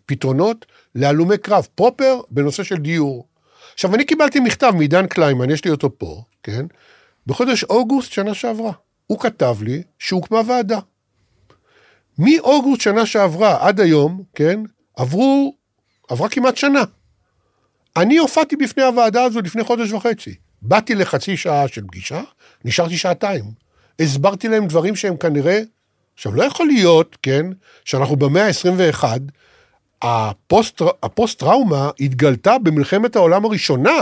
[0.07, 3.27] פתרונות להלומי קרב, פרופר בנושא של דיור.
[3.75, 6.67] עכשיו, אני קיבלתי מכתב מעידן קליימן, יש לי אותו פה, כן?
[7.27, 8.73] בחודש אוגוסט שנה שעברה.
[9.07, 10.79] הוא כתב לי שהוקמה ועדה.
[12.19, 14.61] מאוגוסט שנה שעברה עד היום, כן,
[14.97, 15.55] עברו,
[16.09, 16.83] עברה כמעט שנה.
[17.97, 20.35] אני הופעתי בפני הוועדה הזו לפני חודש וחצי.
[20.63, 22.23] באתי לחצי שעה של פגישה,
[22.65, 23.45] נשארתי שעתיים.
[24.01, 25.61] הסברתי להם דברים שהם כנראה...
[26.15, 27.47] עכשיו, לא יכול להיות, כן,
[27.85, 29.05] שאנחנו במאה ה-21,
[30.03, 33.99] הפוסט, הפוסט-טראומה התגלתה במלחמת העולם הראשונה.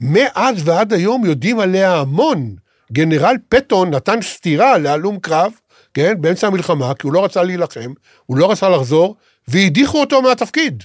[0.00, 2.56] מאז ועד היום יודעים עליה המון.
[2.92, 5.52] גנרל פטון נתן סטירה להלום קרב,
[5.94, 7.92] כן, באמצע המלחמה, כי הוא לא רצה להילחם,
[8.26, 9.16] הוא לא רצה לחזור,
[9.48, 10.82] והדיחו אותו מהתפקיד.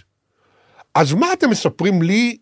[0.96, 2.38] אז מה אתם מספרים לי?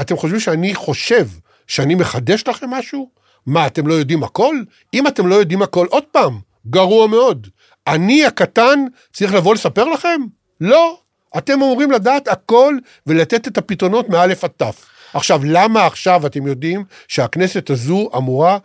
[0.00, 1.26] אתם חושבים שאני חושב
[1.66, 3.10] שאני מחדש לכם משהו?
[3.46, 4.56] מה, אתם לא יודעים הכל?
[4.94, 7.46] אם אתם לא יודעים הכל, עוד פעם, גרוע מאוד.
[7.86, 10.20] אני הקטן צריך לבוא לספר לכם?
[10.60, 10.98] לא.
[11.38, 12.74] אתם אמורים לדעת הכל
[13.06, 14.86] ולתת את הפתרונות מאלף עד תף.
[15.14, 18.58] עכשיו, למה עכשיו אתם יודעים שהכנסת הזו אמורה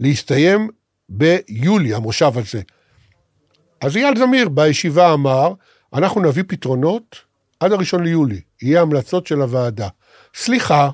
[0.00, 0.68] להסתיים
[1.08, 2.62] ביולי, המושב הזה?
[3.80, 5.52] אז אייל זמיר בישיבה אמר,
[5.94, 7.16] אנחנו נביא פתרונות
[7.60, 9.88] עד הראשון ליולי, יהיה המלצות של הוועדה.
[10.34, 10.90] סליחה,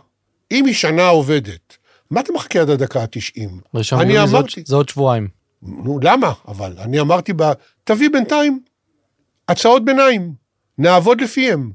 [0.51, 1.77] אם היא שנה עובדת,
[2.11, 3.49] מה אתה מחכה עד הדקה ה-90?
[3.75, 5.29] ראשון זה, עוד- זה עוד שבועיים.
[5.63, 6.33] נו, למה?
[6.49, 7.43] אבל אני אמרתי, ב...
[7.85, 8.61] תביא בינתיים
[9.49, 10.33] הצעות ביניים,
[10.79, 11.71] נעבוד לפיהם.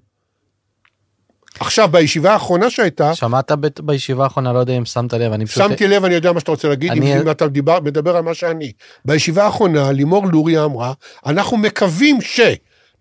[1.60, 5.64] עכשיו, בישיבה האחרונה שהייתה, שמעת ב- בישיבה האחרונה, לא יודע אם שמת לב, אני פשוט...
[5.64, 8.34] שמתי לב, אני יודע מה שאתה רוצה להגיד, אני- אם אתה דיבר, מדבר על מה
[8.34, 8.72] שאני.
[9.06, 10.94] בישיבה האחרונה, לימור לוריה אמרה,
[11.26, 12.22] אנחנו מקווים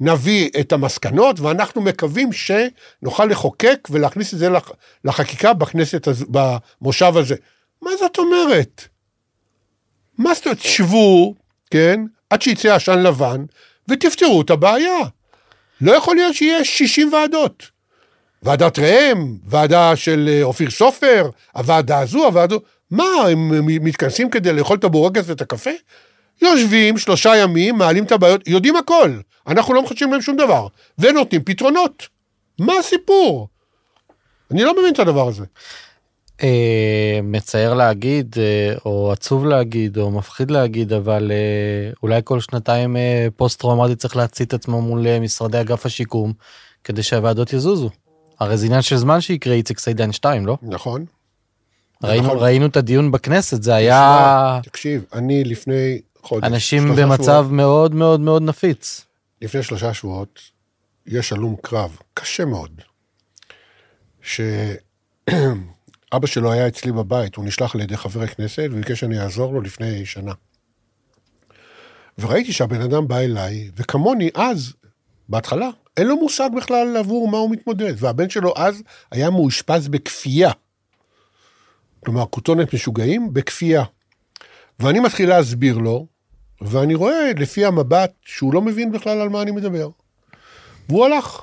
[0.03, 4.71] שנביא את המסקנות, ואנחנו מקווים שנוכל לחוקק ולהכניס את זה לח,
[5.05, 7.35] לחקיקה בכנסת, הז- במושב הזה.
[7.83, 8.89] מה זאת אומרת?
[10.19, 10.61] מה זאת אומרת?
[10.61, 11.35] שבו,
[11.71, 12.01] כן,
[12.31, 13.45] עד שיצא עשן לבן,
[13.89, 14.99] ותפתרו את הבעיה.
[15.81, 17.71] לא יכול להיות שיהיה 60 ועדות.
[18.43, 22.57] ועדת ראם, ועדה של אה, אופיר סופר, הוועדה הזו, הוועדה...
[22.91, 25.71] מה, הם מתכנסים כדי לאכול את הבורגס ואת הקפה?
[26.47, 29.13] יושבים שלושה ימים, מעלים את הבעיות, יודעים הכל.
[29.47, 30.67] אנחנו לא מחדשים להם שום דבר,
[30.99, 32.09] ונותנים פתרונות.
[32.59, 33.49] מה הסיפור?
[34.51, 35.45] אני לא מבין את הדבר הזה.
[36.43, 42.97] אה, מצער להגיד, אה, או עצוב להגיד, או מפחיד להגיד, אבל אה, אולי כל שנתיים
[43.37, 46.33] פוסט טראומטי צריך להצית את עצמו מול משרדי אגף השיקום,
[46.85, 47.91] כדי שהוועדות יזוזו.
[48.41, 50.57] הרי זה עניין של זמן שיקרה איציק סעידן 2, לא?
[50.63, 51.05] נכון?
[52.05, 52.39] ראינו, נכון.
[52.39, 56.45] ראינו את הדיון בכנסת, זה היה תקשיב, אני לפני חודש...
[56.45, 59.07] אנשים במצב שבועות, מאוד מאוד מאוד נפיץ.
[59.43, 60.41] לפני שלושה שבועות,
[61.07, 62.81] יש הלום קרב קשה מאוד,
[64.23, 64.57] שאבא
[66.27, 70.07] שלו היה אצלי בבית, הוא נשלח על ידי חבר הכנסת וביקש שאני אעזור לו לפני
[70.07, 70.33] שנה.
[72.19, 74.73] וראיתי שהבן אדם בא אליי, וכמוני אז,
[75.29, 80.51] בהתחלה, אין לו מושג בכלל עבור מה הוא מתמודד, והבן שלו אז היה מאושפז בכפייה.
[82.05, 83.85] כלומר, כותונת משוגעים בכפייה.
[84.79, 86.07] ואני מתחיל להסביר לו,
[86.65, 89.89] ואני רואה לפי המבט שהוא לא מבין בכלל על מה אני מדבר.
[90.89, 91.43] והוא הלך.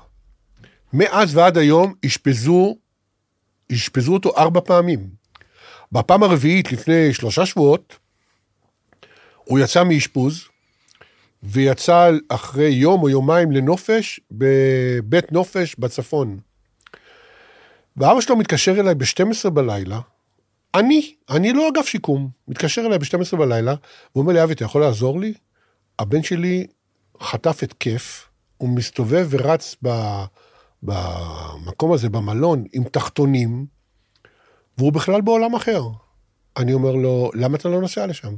[0.94, 2.76] מאז ועד היום אשפזו,
[3.72, 5.10] אשפזו אותו ארבע פעמים.
[5.92, 7.98] בפעם הרביעית, לפני שלושה שבועות,
[9.36, 10.44] הוא יצא מאשפוז,
[11.44, 16.40] ויצא אחרי יום או יומיים לנופש בבית נופש בצפון.
[17.98, 20.00] ואבא שלו מתקשר אליי ב-12 בלילה,
[20.76, 23.76] אני, אני לא אגף שיקום, מתקשר אליי ב-12 בלילה,
[24.12, 25.34] הוא אומר לי, אבי, אתה יכול לעזור לי?
[26.00, 26.68] הבן שלי
[27.22, 29.90] חטף התקף, הוא מסתובב ורץ ב,
[30.84, 33.66] במקום הזה, במלון, עם תחתונים,
[34.78, 35.82] והוא בכלל בעולם אחר.
[36.58, 38.28] אני אומר לו, למה אתה לא נוסע לשם?
[38.28, 38.36] הוא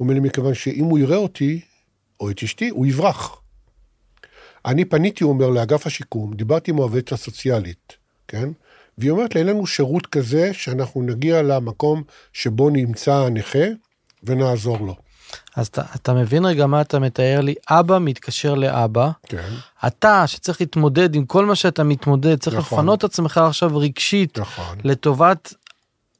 [0.00, 1.60] אומר לי, מכיוון שאם הוא יראה אותי,
[2.20, 3.40] או את אשתי, הוא יברח.
[4.64, 7.96] אני פניתי, הוא אומר, לאגף השיקום, דיברתי עם העובדת הסוציאלית,
[8.28, 8.48] כן?
[8.98, 13.64] והיא אומרת לי, אין לנו שירות כזה שאנחנו נגיע למקום שבו נמצא הנכה
[14.24, 14.94] ונעזור לו.
[15.56, 17.54] אז אתה, אתה מבין רגע מה אתה מתאר לי?
[17.70, 19.48] אבא מתקשר לאבא, כן,
[19.86, 22.78] אתה שצריך להתמודד עם כל מה שאתה מתמודד, צריך נכון.
[22.78, 25.54] לפנות את עצמך עכשיו רגשית נכון, לטובת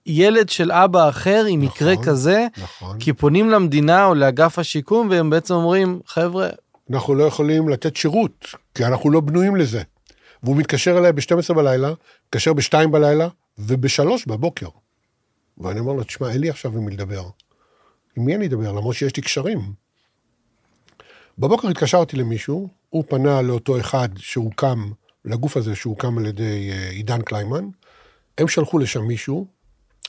[0.06, 2.04] ילד של אבא אחר עם מקרה נכון.
[2.04, 2.98] כזה, נכון.
[2.98, 6.48] כי פונים למדינה או לאגף השיקום והם בעצם אומרים, חבר'ה,
[6.92, 9.82] אנחנו לא יכולים לתת שירות, כי אנחנו לא בנויים לזה.
[10.42, 11.92] והוא מתקשר אליי ב-12 בלילה,
[12.26, 13.28] מתקשר ב-2 בלילה
[13.58, 14.68] וב-3 בבוקר.
[15.58, 17.28] ואני אומר לו, תשמע, אין לי עכשיו עם מי לדבר.
[18.16, 18.72] עם מי אני אדבר?
[18.72, 19.72] למרות שיש לי קשרים.
[21.38, 24.90] בבוקר התקשרתי למישהו, הוא פנה לאותו אחד שהוקם,
[25.24, 27.68] לגוף הזה שהוקם על ידי אה, עידן קליימן,
[28.38, 29.46] הם שלחו לשם מישהו,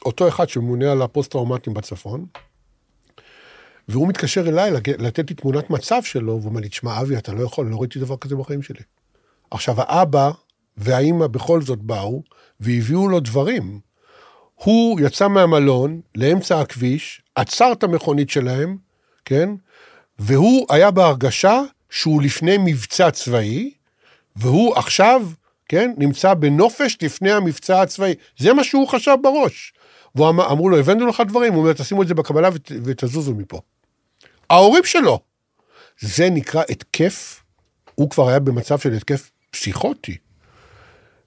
[0.06, 2.26] אותו אחד שממונה על הפוסט-טראומטיים בצפון,
[3.88, 7.44] והוא מתקשר אליי לתת לי תמונת מצב שלו, והוא אומר לי, תשמע, אבי, אתה לא
[7.44, 8.82] יכול, לא ראיתי דבר כזה בחיים שלי.
[9.54, 10.32] עכשיו, האבא
[10.78, 12.24] והאימא בכל זאת באו,
[12.60, 13.80] והביאו לו דברים.
[14.56, 18.78] הוא יצא מהמלון לאמצע הכביש, עצר את המכונית שלהם,
[19.26, 19.50] כן?
[20.20, 23.74] והוא היה בהרגשה שהוא לפני מבצע צבאי,
[24.36, 25.22] והוא עכשיו,
[25.70, 28.16] כן, נמצא בנופש לפני המבצע הצבאי.
[28.38, 29.74] זה מה שהוא חשב בראש.
[30.16, 33.62] ואמרו לו, הבאנו לך דברים, הוא אומר, תשימו את זה בקבלה ות, ותזוזו מפה.
[34.50, 35.20] ההורים שלו.
[36.00, 37.44] זה נקרא התקף
[37.96, 40.18] הוא כבר היה במצב של התקף פסיכוטי.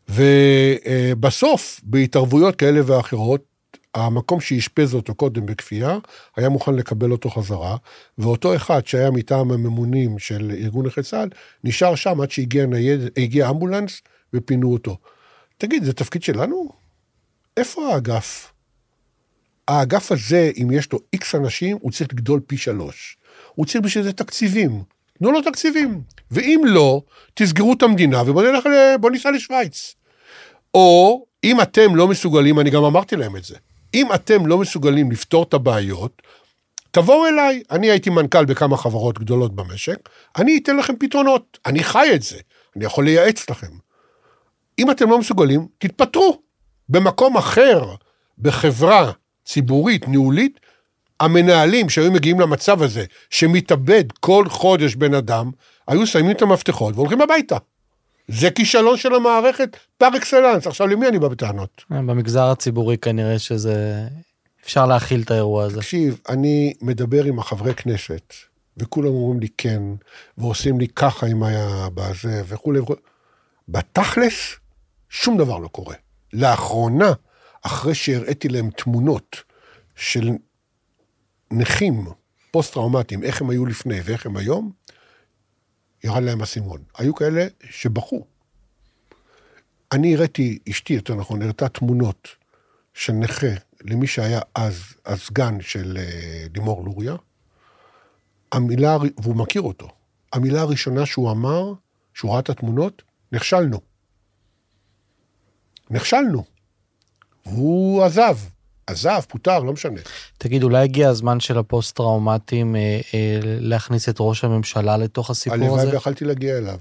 [0.08, 3.56] ובסוף, בהתערבויות כאלה ואחרות,
[3.94, 5.98] המקום שאשפז אותו קודם בכפייה,
[6.36, 7.76] היה מוכן לקבל אותו חזרה,
[8.18, 11.28] ואותו אחד שהיה מטעם הממונים של ארגון נכי צה"ל,
[11.64, 14.02] נשאר שם עד שהגיע נייד, הגיע אמבולנס
[14.34, 14.96] ופינו אותו.
[15.58, 16.68] תגיד, זה תפקיד שלנו?
[17.56, 18.52] איפה האגף?
[19.68, 23.18] האגף הזה, אם יש לו איקס אנשים, הוא צריך לגדול פי שלוש.
[23.54, 24.82] הוא צריך בשביל זה תקציבים.
[25.18, 26.02] תנו לו תקציבים.
[26.30, 27.02] ואם לא,
[27.34, 28.68] תסגרו את המדינה ובואו נלך,
[29.00, 29.94] בואו ניסע לשוויץ.
[30.74, 33.56] או אם אתם לא מסוגלים, אני גם אמרתי להם את זה,
[33.94, 36.22] אם אתם לא מסוגלים לפתור את הבעיות,
[36.90, 42.08] תבואו אליי, אני הייתי מנכ"ל בכמה חברות גדולות במשק, אני אתן לכם פתרונות, אני חי
[42.14, 42.38] את זה,
[42.76, 43.70] אני יכול לייעץ לכם.
[44.78, 46.42] אם אתם לא מסוגלים, תתפטרו.
[46.88, 47.94] במקום אחר,
[48.38, 49.12] בחברה
[49.44, 50.60] ציבורית, ניהולית,
[51.20, 55.50] המנהלים שהיו מגיעים למצב הזה, שמתאבד כל חודש בן אדם,
[55.88, 57.56] היו שמים את המפתחות והולכים הביתה.
[58.28, 60.66] זה כישלון של המערכת פר אקסלנס.
[60.66, 61.84] עכשיו, למי אני בא בטענות?
[61.90, 64.06] במגזר הציבורי כנראה שזה...
[64.64, 65.76] אפשר להכיל את האירוע הזה.
[65.76, 68.34] תקשיב, אני מדבר עם החברי כנסת,
[68.76, 69.82] וכולם אומרים לי כן,
[70.38, 72.98] ועושים לי ככה אם היה בזה, וכולי וכולי.
[73.68, 74.56] בתכלס,
[75.10, 75.94] שום דבר לא קורה.
[76.32, 77.12] לאחרונה,
[77.62, 79.36] אחרי שהראיתי להם תמונות
[79.96, 80.30] של
[81.50, 82.04] נכים
[82.50, 84.72] פוסט-טראומטיים, איך הם היו לפני ואיך הם היום,
[86.04, 86.82] ירד להם אסימון.
[86.98, 88.26] היו כאלה שבכו.
[89.92, 92.28] אני הראיתי, אשתי יותר נכון, הראתה תמונות
[92.94, 93.46] של נכה
[93.80, 97.16] למי שהיה אז הסגן של אה, לימור לוריה.
[98.52, 99.88] המילה, והוא מכיר אותו,
[100.32, 101.72] המילה הראשונה שהוא אמר,
[102.14, 103.80] שהוא ראה את התמונות, נכשלנו.
[105.90, 106.44] נכשלנו.
[107.46, 108.38] והוא עזב.
[108.86, 110.00] עזב, פוטר, לא משנה.
[110.38, 115.66] תגיד, אולי הגיע הזמן של הפוסט-טראומטיים אה, אה, להכניס את ראש הממשלה לתוך הסיפור הזה?
[115.66, 116.78] הלוואי ויכלתי להגיע אליו.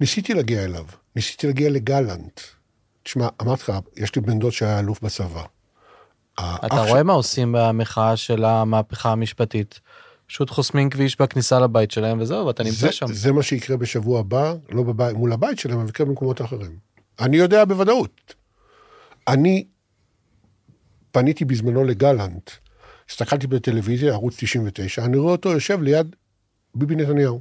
[0.00, 0.84] ניסיתי להגיע אליו,
[1.16, 2.40] ניסיתי להגיע לגלנט.
[3.02, 5.42] תשמע, אמרתי לך, יש לי בן דוד שהיה אלוף בצבא.
[6.38, 7.04] אתה רואה ש...
[7.04, 9.80] מה עושים במחאה של המהפכה המשפטית?
[10.26, 13.06] פשוט חוסמים כביש בכניסה לבית שלהם וזהו, ואתה נמצא זה, שם.
[13.12, 16.76] זה מה שיקרה בשבוע הבא, לא בבית, מול הבית שלהם, אבל יקרה במקומות אחרים.
[17.20, 18.34] אני יודע בוודאות.
[19.28, 19.64] אני
[21.12, 22.50] פניתי בזמנו לגלנט,
[23.08, 26.16] הסתכלתי בטלוויזיה, ערוץ 99, אני רואה אותו יושב ליד
[26.74, 27.40] ביבי נתניהו.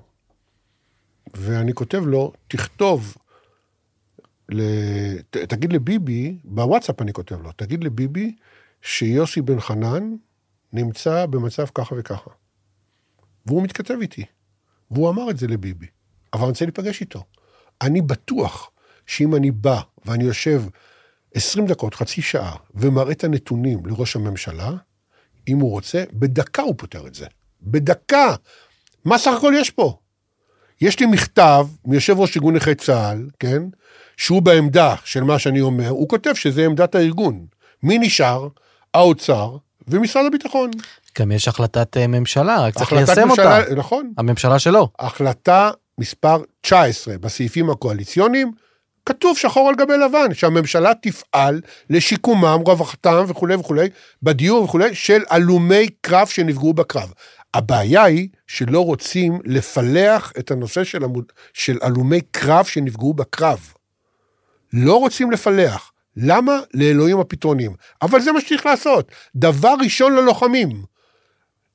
[1.33, 3.15] ואני כותב לו, תכתוב,
[5.29, 8.35] ת, תגיד לביבי, בוואטסאפ אני כותב לו, תגיד לביבי
[8.81, 10.15] שיוסי בן חנן
[10.73, 12.29] נמצא במצב ככה וככה.
[13.45, 14.25] והוא מתכתב איתי,
[14.91, 15.87] והוא אמר את זה לביבי,
[16.33, 17.23] אבל אני רוצה להיפגש איתו.
[17.81, 18.71] אני בטוח
[19.05, 20.63] שאם אני בא ואני יושב
[21.33, 24.71] 20 דקות, חצי שעה, ומראה את הנתונים לראש הממשלה,
[25.47, 27.25] אם הוא רוצה, בדקה הוא פותר את זה.
[27.61, 28.35] בדקה.
[29.05, 29.97] מה סך הכל יש פה?
[30.81, 33.63] יש לי מכתב מיושב ראש ארגון נכי צה"ל, כן?
[34.17, 37.45] שהוא בעמדה של מה שאני אומר, הוא כותב שזה עמדת הארגון.
[37.83, 38.47] מי נשאר?
[38.93, 39.57] האוצר
[39.87, 40.71] ומשרד הביטחון.
[41.19, 43.75] גם יש החלטת אה, ממשלה, רק צריך ליישם ממשלה, אותה.
[43.75, 44.13] נכון.
[44.17, 44.89] הממשלה שלו.
[44.99, 48.51] החלטה מספר 19 בסעיפים הקואליציוניים,
[49.09, 53.89] כתוב שחור על גבי לבן, שהממשלה תפעל לשיקומם, רווחתם וכולי וכולי,
[54.23, 57.13] בדיור וכולי, של הלומי קרב שנפגעו בקרב.
[57.53, 61.31] הבעיה היא שלא רוצים לפלח את הנושא של, המוד...
[61.53, 63.73] של הלומי קרב שנפגעו בקרב.
[64.73, 65.91] לא רוצים לפלח.
[66.17, 66.59] למה?
[66.73, 67.71] לאלוהים הפתרונים.
[68.01, 69.11] אבל זה מה שצריך לעשות.
[69.35, 70.83] דבר ראשון ללוחמים.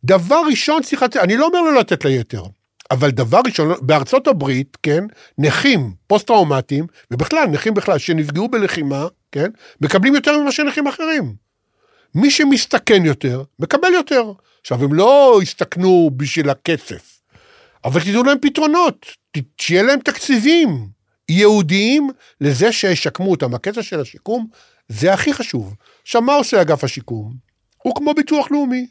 [0.04, 2.42] דבר ראשון צריך לתת, אני לא אומר לא לתת ליתר.
[2.90, 5.04] אבל דבר ראשון, בארצות הברית, כן,
[5.38, 11.34] נכים פוסט-טראומטיים, ובכלל, נכים בכלל, שנפגעו בלחימה, כן, מקבלים יותר ממה שנכים אחרים.
[12.14, 14.32] מי שמסתכן יותר, מקבל יותר.
[14.60, 17.20] עכשיו, הם לא הסתכנו בשביל הכסף,
[17.84, 19.06] אבל תדעו להם פתרונות,
[19.60, 20.88] שיהיה להם תקציבים
[21.28, 22.10] ייעודיים
[22.40, 23.54] לזה שישקמו אותם.
[23.54, 24.46] הקטע של השיקום,
[24.88, 25.74] זה הכי חשוב.
[26.02, 27.34] עכשיו, מה עושה אגף השיקום?
[27.82, 28.86] הוא כמו ביטוח לאומי.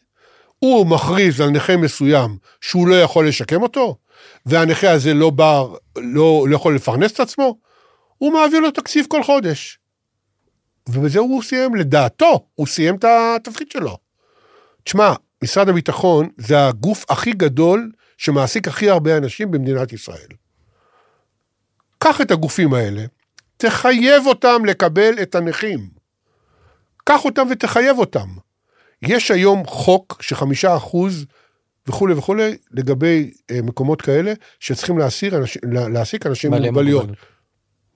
[0.64, 3.97] הוא מכריז על נכה מסוים שהוא לא יכול לשקם אותו,
[4.45, 5.64] והנכה הזה לא בא,
[5.97, 7.57] לא, לא יכול לפרנס את עצמו,
[8.18, 9.80] הוא מעביר לו תקציב כל חודש.
[10.89, 13.97] ובזה הוא סיים, לדעתו, הוא סיים את התפקיד שלו.
[14.84, 20.28] תשמע, משרד הביטחון זה הגוף הכי גדול שמעסיק הכי הרבה אנשים במדינת ישראל.
[21.97, 23.05] קח את הגופים האלה,
[23.57, 25.89] תחייב אותם לקבל את הנכים.
[27.03, 28.28] קח אותם ותחייב אותם.
[29.08, 31.26] יש היום חוק שחמישה אחוז
[31.88, 37.10] וכולי וכולי לגבי אה, מקומות כאלה שצריכים להסיר להעסיק אנשים עם מוגבלויות.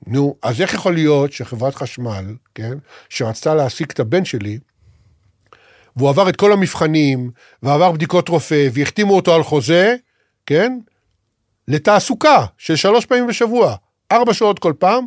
[0.07, 2.77] נו, אז איך יכול להיות שחברת חשמל, כן,
[3.09, 4.59] שרצתה להעסיק את הבן שלי,
[5.95, 7.31] והוא עבר את כל המבחנים,
[7.63, 9.95] ועבר בדיקות רופא, והחתימו אותו על חוזה,
[10.45, 10.79] כן?
[11.67, 13.75] לתעסוקה של שלוש פעמים בשבוע,
[14.11, 15.05] ארבע שעות כל פעם,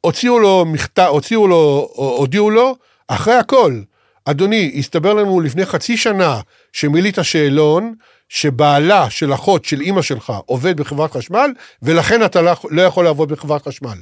[0.00, 2.76] הוציאו לו מכתב, הוציאו לו, הודיעו לו,
[3.08, 3.80] אחרי הכל,
[4.24, 6.40] אדוני, הסתבר לנו לפני חצי שנה
[6.72, 7.94] שמילאת שאלון,
[8.28, 11.50] שבעלה של אחות של אימא שלך עובד בחברת חשמל,
[11.82, 13.98] ולכן אתה לא, לא יכול לעבוד בחברת חשמל.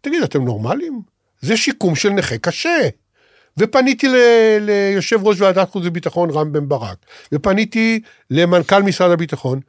[0.00, 1.00] תגיד, אתם נורמלים?
[1.40, 2.88] זה שיקום של נכה קשה.
[3.56, 4.16] ופניתי ל,
[4.60, 6.98] ליושב ראש ועדת חוץ וביטחון רם בן ברק,
[7.32, 8.00] ופניתי
[8.30, 9.60] למנכ"ל משרד הביטחון,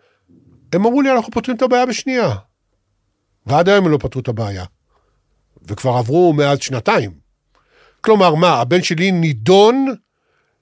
[0.73, 2.35] הם אמרו לי, אנחנו פותרים את הבעיה בשנייה.
[3.45, 4.65] ועד היום הם לא פתרו את הבעיה.
[5.67, 7.20] וכבר עברו מאז שנתיים.
[8.01, 9.85] כלומר, מה, הבן שלי נידון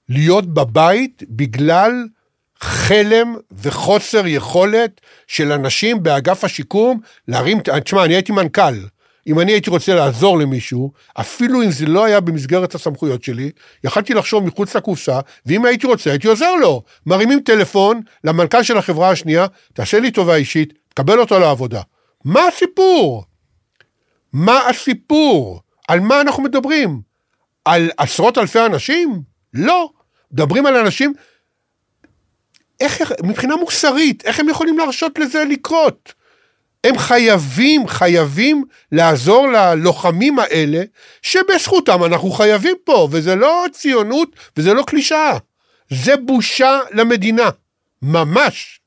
[0.08, 1.92] להיות בבית בגלל
[2.60, 8.74] חלם וחוסר יכולת של אנשים באגף השיקום להרים, תשמע, אני הייתי מנכ"ל.
[9.26, 13.50] אם אני הייתי רוצה לעזור למישהו, אפילו אם זה לא היה במסגרת הסמכויות שלי,
[13.84, 16.82] יכלתי לחשוב מחוץ לקופסה, ואם הייתי רוצה, הייתי עוזר לו.
[17.06, 21.82] מרימים טלפון למנכ"ל של החברה השנייה, תעשה לי טובה אישית, תקבל אותו לעבודה.
[22.24, 23.24] מה הסיפור?
[24.32, 25.60] מה הסיפור?
[25.88, 27.09] על מה אנחנו מדברים?
[27.70, 29.22] על עשרות אלפי אנשים?
[29.54, 29.90] לא.
[30.32, 31.14] מדברים על אנשים,
[32.80, 36.14] איך, מבחינה מוסרית, איך הם יכולים להרשות לזה לקרות?
[36.84, 40.82] הם חייבים, חייבים לעזור ללוחמים האלה,
[41.22, 45.38] שבזכותם אנחנו חייבים פה, וזה לא ציונות וזה לא קלישאה.
[45.90, 47.50] זה בושה למדינה,
[48.02, 48.80] ממש.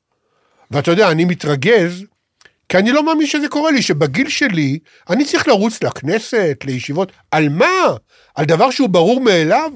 [0.71, 2.03] ואתה יודע, אני מתרגז,
[2.74, 7.49] כי אני לא מאמין שזה קורה לי, שבגיל שלי, אני צריך לרוץ לכנסת, לישיבות, על
[7.49, 7.95] מה?
[8.36, 9.71] על דבר שהוא ברור מאליו?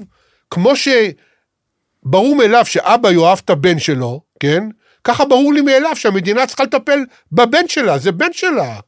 [0.50, 4.64] כמו שברור מאליו שאבא יאהב את הבן שלו, כן?
[5.04, 6.98] ככה ברור לי מאליו שהמדינה צריכה לטפל
[7.32, 8.80] בבן שלה, זה בן שלה.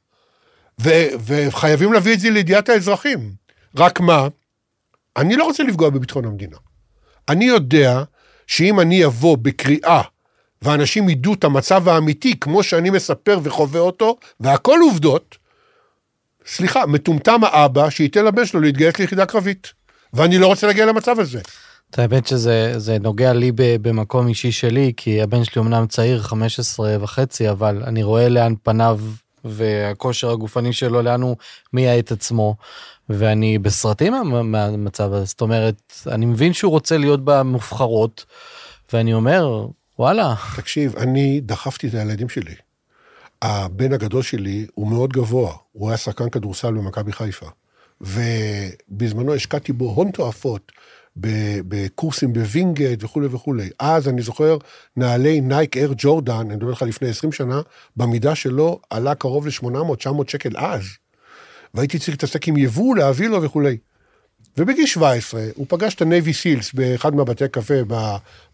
[0.81, 3.33] ו- וחייבים להביא את זה לידיעת האזרחים.
[3.77, 4.29] רק מה,
[5.17, 6.57] אני לא רוצה לפגוע בביטחון המדינה.
[7.29, 8.03] אני יודע
[8.47, 10.03] שאם אני אבוא בקריאה
[10.65, 15.39] ואנשים ידעו את המצב האמיתי כמו שאני מספר וחווה אותו, והכל עובדות,
[16.47, 19.73] סליחה, מטומטם האבא שייתן לבן שלו להתגייס ליחידה קרבית.
[20.13, 21.41] ואני לא רוצה להגיע למצב הזה.
[21.91, 27.51] את האמת שזה נוגע לי במקום אישי שלי, כי הבן שלי אמנם צעיר 15 וחצי,
[27.51, 29.01] אבל אני רואה לאן פניו
[29.45, 31.37] והכושר הגופני שלו, לאן הוא
[31.73, 32.57] מייעט עצמו,
[33.09, 34.13] ואני בסרטים
[34.45, 38.25] מהמצב הזה, זאת אומרת, אני מבין שהוא רוצה להיות במובחרות,
[38.93, 39.67] ואני אומר,
[40.01, 40.35] וואלה.
[40.57, 42.55] תקשיב, אני דחפתי את הילדים שלי.
[43.43, 47.47] הבן הגדול שלי הוא מאוד גבוה, הוא היה שחקן כדורסל במכבי חיפה.
[48.01, 50.73] ובזמנו השקעתי בו הון תועפות
[51.17, 53.71] בקורסים בווינגייט וכולי וכולי.
[53.79, 54.57] אז אני זוכר
[54.97, 57.61] נעלי Nike Air Jordan, אני מדבר לך לפני 20 שנה,
[57.97, 60.85] במידה שלו עלה קרוב ל-800-900 שקל אז.
[61.75, 63.77] והייתי צריך להתעסק עם יבוא, להביא לו וכולי.
[64.57, 67.75] ובגיל 17 הוא פגש את ה Navy SEALs באחד מהבתי קפה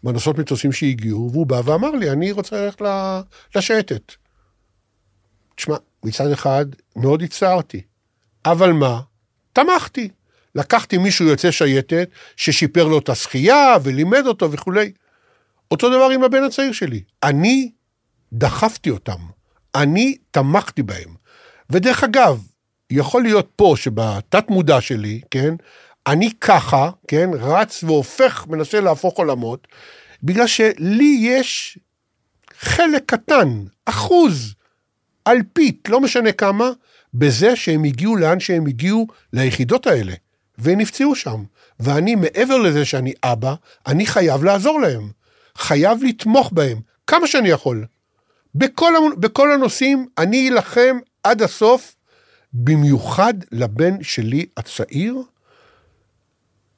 [0.03, 2.81] בנושאות מטוסים שהגיעו, והוא בא ואמר לי, אני רוצה ללכת
[3.55, 4.13] לשייטת.
[5.55, 7.81] תשמע, מצד אחד מאוד הצטערתי,
[8.45, 9.01] אבל מה?
[9.53, 10.09] תמכתי.
[10.55, 14.91] לקחתי מישהו יוצא שייטת, ששיפר לו את השחייה ולימד אותו וכולי.
[15.71, 17.01] אותו דבר עם הבן הצעיר שלי.
[17.23, 17.71] אני
[18.33, 19.19] דחפתי אותם,
[19.75, 21.15] אני תמכתי בהם.
[21.69, 22.47] ודרך אגב,
[22.89, 25.55] יכול להיות פה שבתת מודע שלי, כן,
[26.07, 29.67] אני ככה, כן, רץ והופך, מנסה להפוך עולמות,
[30.23, 31.79] בגלל שלי יש
[32.59, 34.53] חלק קטן, אחוז,
[35.27, 36.69] אלפית, לא משנה כמה,
[37.13, 40.13] בזה שהם הגיעו לאן שהם הגיעו ליחידות האלה.
[40.59, 41.43] ונפצעו שם.
[41.79, 43.53] ואני, מעבר לזה שאני אבא,
[43.87, 45.09] אני חייב לעזור להם.
[45.57, 47.85] חייב לתמוך בהם, כמה שאני יכול.
[48.55, 51.95] בכל, בכל הנושאים אני אלחם עד הסוף,
[52.53, 55.21] במיוחד לבן שלי הצעיר,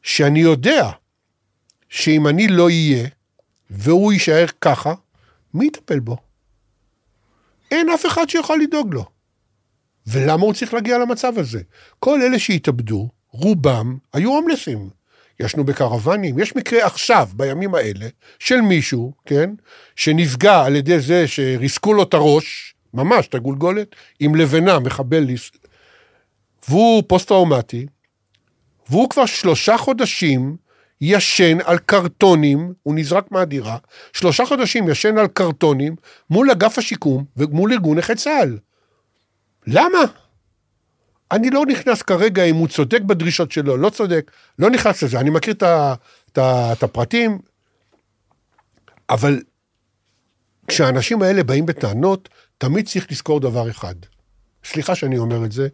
[0.03, 0.89] שאני יודע
[1.89, 3.07] שאם אני לא אהיה,
[3.69, 4.93] והוא יישאר ככה,
[5.53, 6.17] מי יטפל בו?
[7.71, 9.05] אין אף אחד שיכול לדאוג לו.
[10.07, 11.61] ולמה הוא צריך להגיע למצב הזה?
[11.99, 14.89] כל אלה שהתאבדו, רובם היו הומלסים.
[15.39, 18.07] ישנו בקרוונים, יש מקרה עכשיו, בימים האלה,
[18.39, 19.49] של מישהו, כן,
[19.95, 25.27] שנפגע על ידי זה שריסקו לו את הראש, ממש, את הגולגולת, עם לבנה, מחבל,
[26.69, 27.85] והוא פוסט-טראומטי,
[28.89, 30.57] והוא כבר שלושה חודשים
[31.01, 33.77] ישן על קרטונים, הוא נזרק מהדירה,
[34.13, 35.95] שלושה חודשים ישן על קרטונים
[36.29, 38.57] מול אגף השיקום ומול ארגון נכי צה"ל.
[39.67, 39.99] למה?
[41.31, 45.29] אני לא נכנס כרגע אם הוא צודק בדרישות שלו, לא צודק, לא נכנס לזה, אני
[45.29, 47.39] מכיר את, הפרטים,
[49.09, 49.41] אבל
[50.67, 53.95] כשהאנשים האלה באים בטענות, תמיד צריך לזכור דבר אחד.
[54.63, 55.67] סליחה שאני אומר את זה,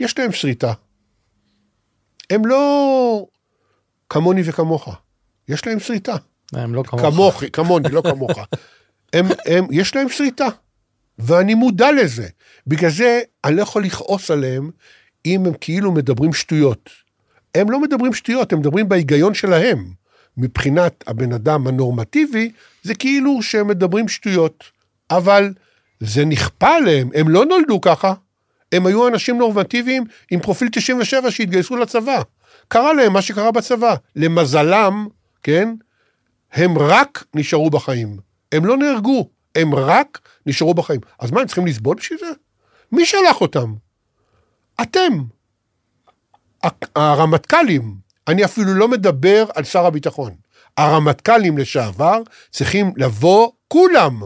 [0.00, 0.72] יש להם שריטה.
[2.30, 3.26] הם לא
[4.08, 4.96] כמוני וכמוך,
[5.48, 6.16] יש להם שריטה.
[6.52, 7.02] הם לא כמוך.
[7.02, 8.30] כמוך, כמוני, לא כמוך.
[9.12, 10.48] הם, הם, יש להם שריטה.
[11.18, 12.28] ואני מודע לזה.
[12.66, 14.70] בגלל זה אני לא יכול לכעוס עליהם
[15.26, 16.90] אם הם כאילו מדברים שטויות.
[17.54, 19.90] הם לא מדברים שטויות, הם מדברים בהיגיון שלהם.
[20.36, 22.52] מבחינת הבן אדם הנורמטיבי,
[22.82, 24.64] זה כאילו שהם מדברים שטויות.
[25.10, 25.52] אבל
[26.00, 28.14] זה נכפה עליהם, הם לא נולדו ככה.
[28.72, 32.22] הם היו אנשים נורמטיביים עם פרופיל 97 שהתגייסו לצבא.
[32.68, 33.94] קרה להם מה שקרה בצבא.
[34.16, 35.06] למזלם,
[35.42, 35.74] כן,
[36.52, 38.16] הם רק נשארו בחיים.
[38.52, 41.00] הם לא נהרגו, הם רק נשארו בחיים.
[41.18, 42.30] אז מה, הם צריכים לסבול בשביל זה?
[42.92, 43.74] מי שלח אותם?
[44.82, 45.12] אתם.
[46.96, 47.94] הרמטכ"לים,
[48.28, 50.34] אני אפילו לא מדבר על שר הביטחון.
[50.76, 54.22] הרמטכ"לים לשעבר צריכים לבוא, כולם,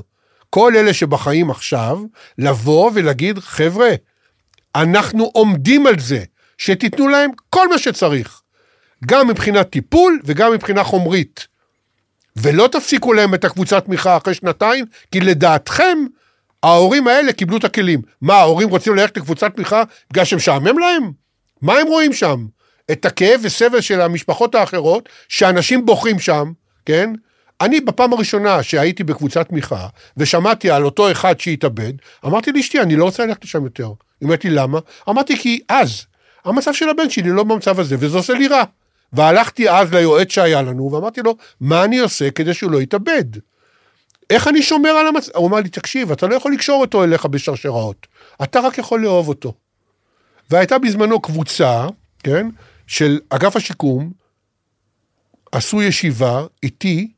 [0.50, 1.98] כל אלה שבחיים עכשיו,
[2.38, 3.90] לבוא ולהגיד, חבר'ה,
[4.74, 6.24] אנחנו עומדים על זה,
[6.58, 8.40] שתיתנו להם כל מה שצריך,
[9.06, 11.46] גם מבחינת טיפול וגם מבחינה חומרית.
[12.36, 15.98] ולא תפסיקו להם את הקבוצת תמיכה אחרי שנתיים, כי לדעתכם,
[16.62, 18.02] ההורים האלה קיבלו את הכלים.
[18.22, 21.12] מה, ההורים רוצים ללכת לקבוצת תמיכה בגלל שמשעמם להם?
[21.62, 22.46] מה הם רואים שם?
[22.92, 26.52] את הכאב וסבל של המשפחות האחרות, שאנשים בוכים שם,
[26.86, 27.10] כן?
[27.60, 29.86] אני בפעם הראשונה שהייתי בקבוצת תמיכה,
[30.16, 31.92] ושמעתי על אותו אחד שהתאבד,
[32.26, 33.84] אמרתי לאשתי, אני לא רוצה ללכת לשם יותר.
[33.84, 33.92] היא
[34.26, 34.78] אומרת לי, למה?
[35.08, 36.06] אמרתי, כי אז,
[36.44, 38.64] המצב של הבן שלי לא במצב הזה, וזה עושה לי רע.
[39.12, 43.24] והלכתי אז ליועץ שהיה לנו, ואמרתי לו, מה אני עושה כדי שהוא לא יתאבד?
[44.30, 45.32] איך אני שומר על המצב?
[45.34, 48.06] הוא אמר לי, תקשיב, אתה לא יכול לקשור אותו אליך בשרשראות,
[48.42, 49.54] אתה רק יכול לאהוב אותו.
[50.50, 51.86] והייתה בזמנו קבוצה,
[52.18, 52.48] כן,
[52.86, 54.12] של אגף השיקום,
[55.52, 57.10] עשו ישיבה איתי,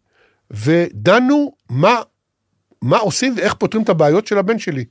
[0.52, 2.00] ודנו מה,
[2.82, 4.84] מה עושים ואיך פותרים את הבעיות של הבן שלי.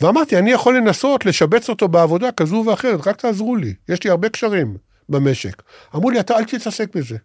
[0.00, 4.28] ואמרתי, אני יכול לנסות לשבץ אותו בעבודה כזו ואחרת, רק תעזרו לי, יש לי הרבה
[4.28, 4.76] קשרים
[5.08, 5.62] במשק.
[5.94, 7.16] אמרו לי, אתה אל תתעסק בזה.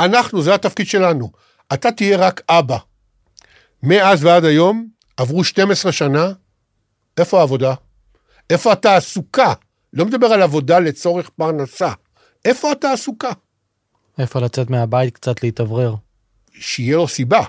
[0.00, 1.30] אנחנו, זה התפקיד שלנו.
[1.72, 2.76] אתה תהיה רק אבא.
[3.82, 6.32] מאז ועד היום עברו 12 שנה,
[7.18, 7.74] איפה העבודה?
[8.50, 9.52] איפה התעסוקה?
[9.92, 11.92] לא מדבר על עבודה לצורך פרנסה.
[12.44, 13.30] איפה התעסוקה?
[14.20, 15.94] איפה לצאת מהבית קצת להתאוורר.
[16.54, 17.44] שיהיה לו סיבה.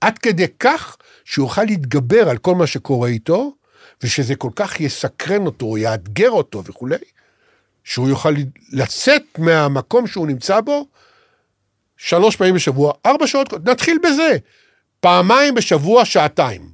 [0.00, 3.52] עד כדי כך שהוא יוכל להתגבר על כל מה שקורה איתו,
[4.02, 6.96] ושזה כל כך יסקרן אותו, יאתגר אותו וכולי,
[7.84, 8.34] שהוא יוכל
[8.72, 10.86] לצאת מהמקום שהוא נמצא בו
[11.96, 14.36] שלוש פעמים בשבוע, ארבע שעות, נתחיל בזה.
[15.00, 16.70] פעמיים בשבוע, שעתיים.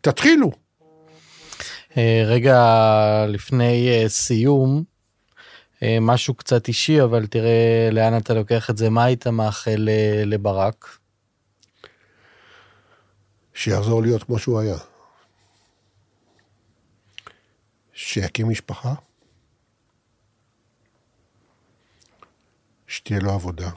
[0.00, 0.50] תתחילו.
[1.96, 4.84] אה, רגע לפני אה, סיום,
[6.00, 8.90] משהו קצת אישי, אבל תראה לאן אתה לוקח את זה.
[8.90, 9.88] מה היית מאחל
[10.24, 10.98] לברק?
[13.54, 14.76] שיחזור להיות כמו שהוא היה.
[17.92, 18.94] שיקים משפחה,
[22.86, 23.70] שתהיה לו עבודה,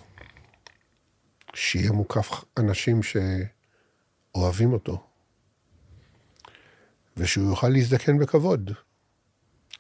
[1.54, 5.04] שיהיה מוקף אנשים שאוהבים אותו,
[7.18, 8.72] ושהוא יוכל להזדקן בכבוד,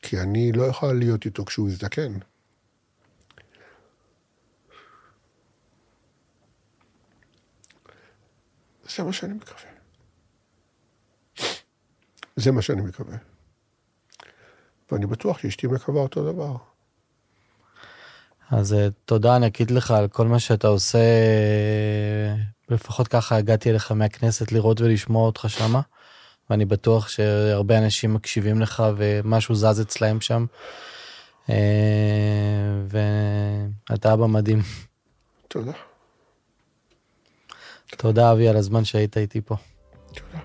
[0.03, 2.13] כי אני לא אוכל להיות איתו כשהוא יזדקן.
[8.97, 9.71] זה מה שאני מקווה.
[12.35, 13.17] זה מה שאני מקווה.
[14.91, 16.55] ואני בטוח שאשתי מקווה אותו דבר.
[18.51, 20.99] אז אה, תודה ענקית לך על כל מה שאתה עושה.
[22.69, 25.81] לפחות ככה הגעתי אליך מהכנסת לראות ולשמוע אותך שמה.
[26.53, 30.45] ואני בטוח שהרבה אנשים מקשיבים לך ומשהו זז אצלהם שם.
[31.49, 31.55] אה,
[33.89, 34.61] ואתה אבא מדהים.
[35.47, 35.71] תודה.
[37.97, 39.55] תודה אבי על הזמן שהיית איתי פה.
[40.13, 40.42] תודה.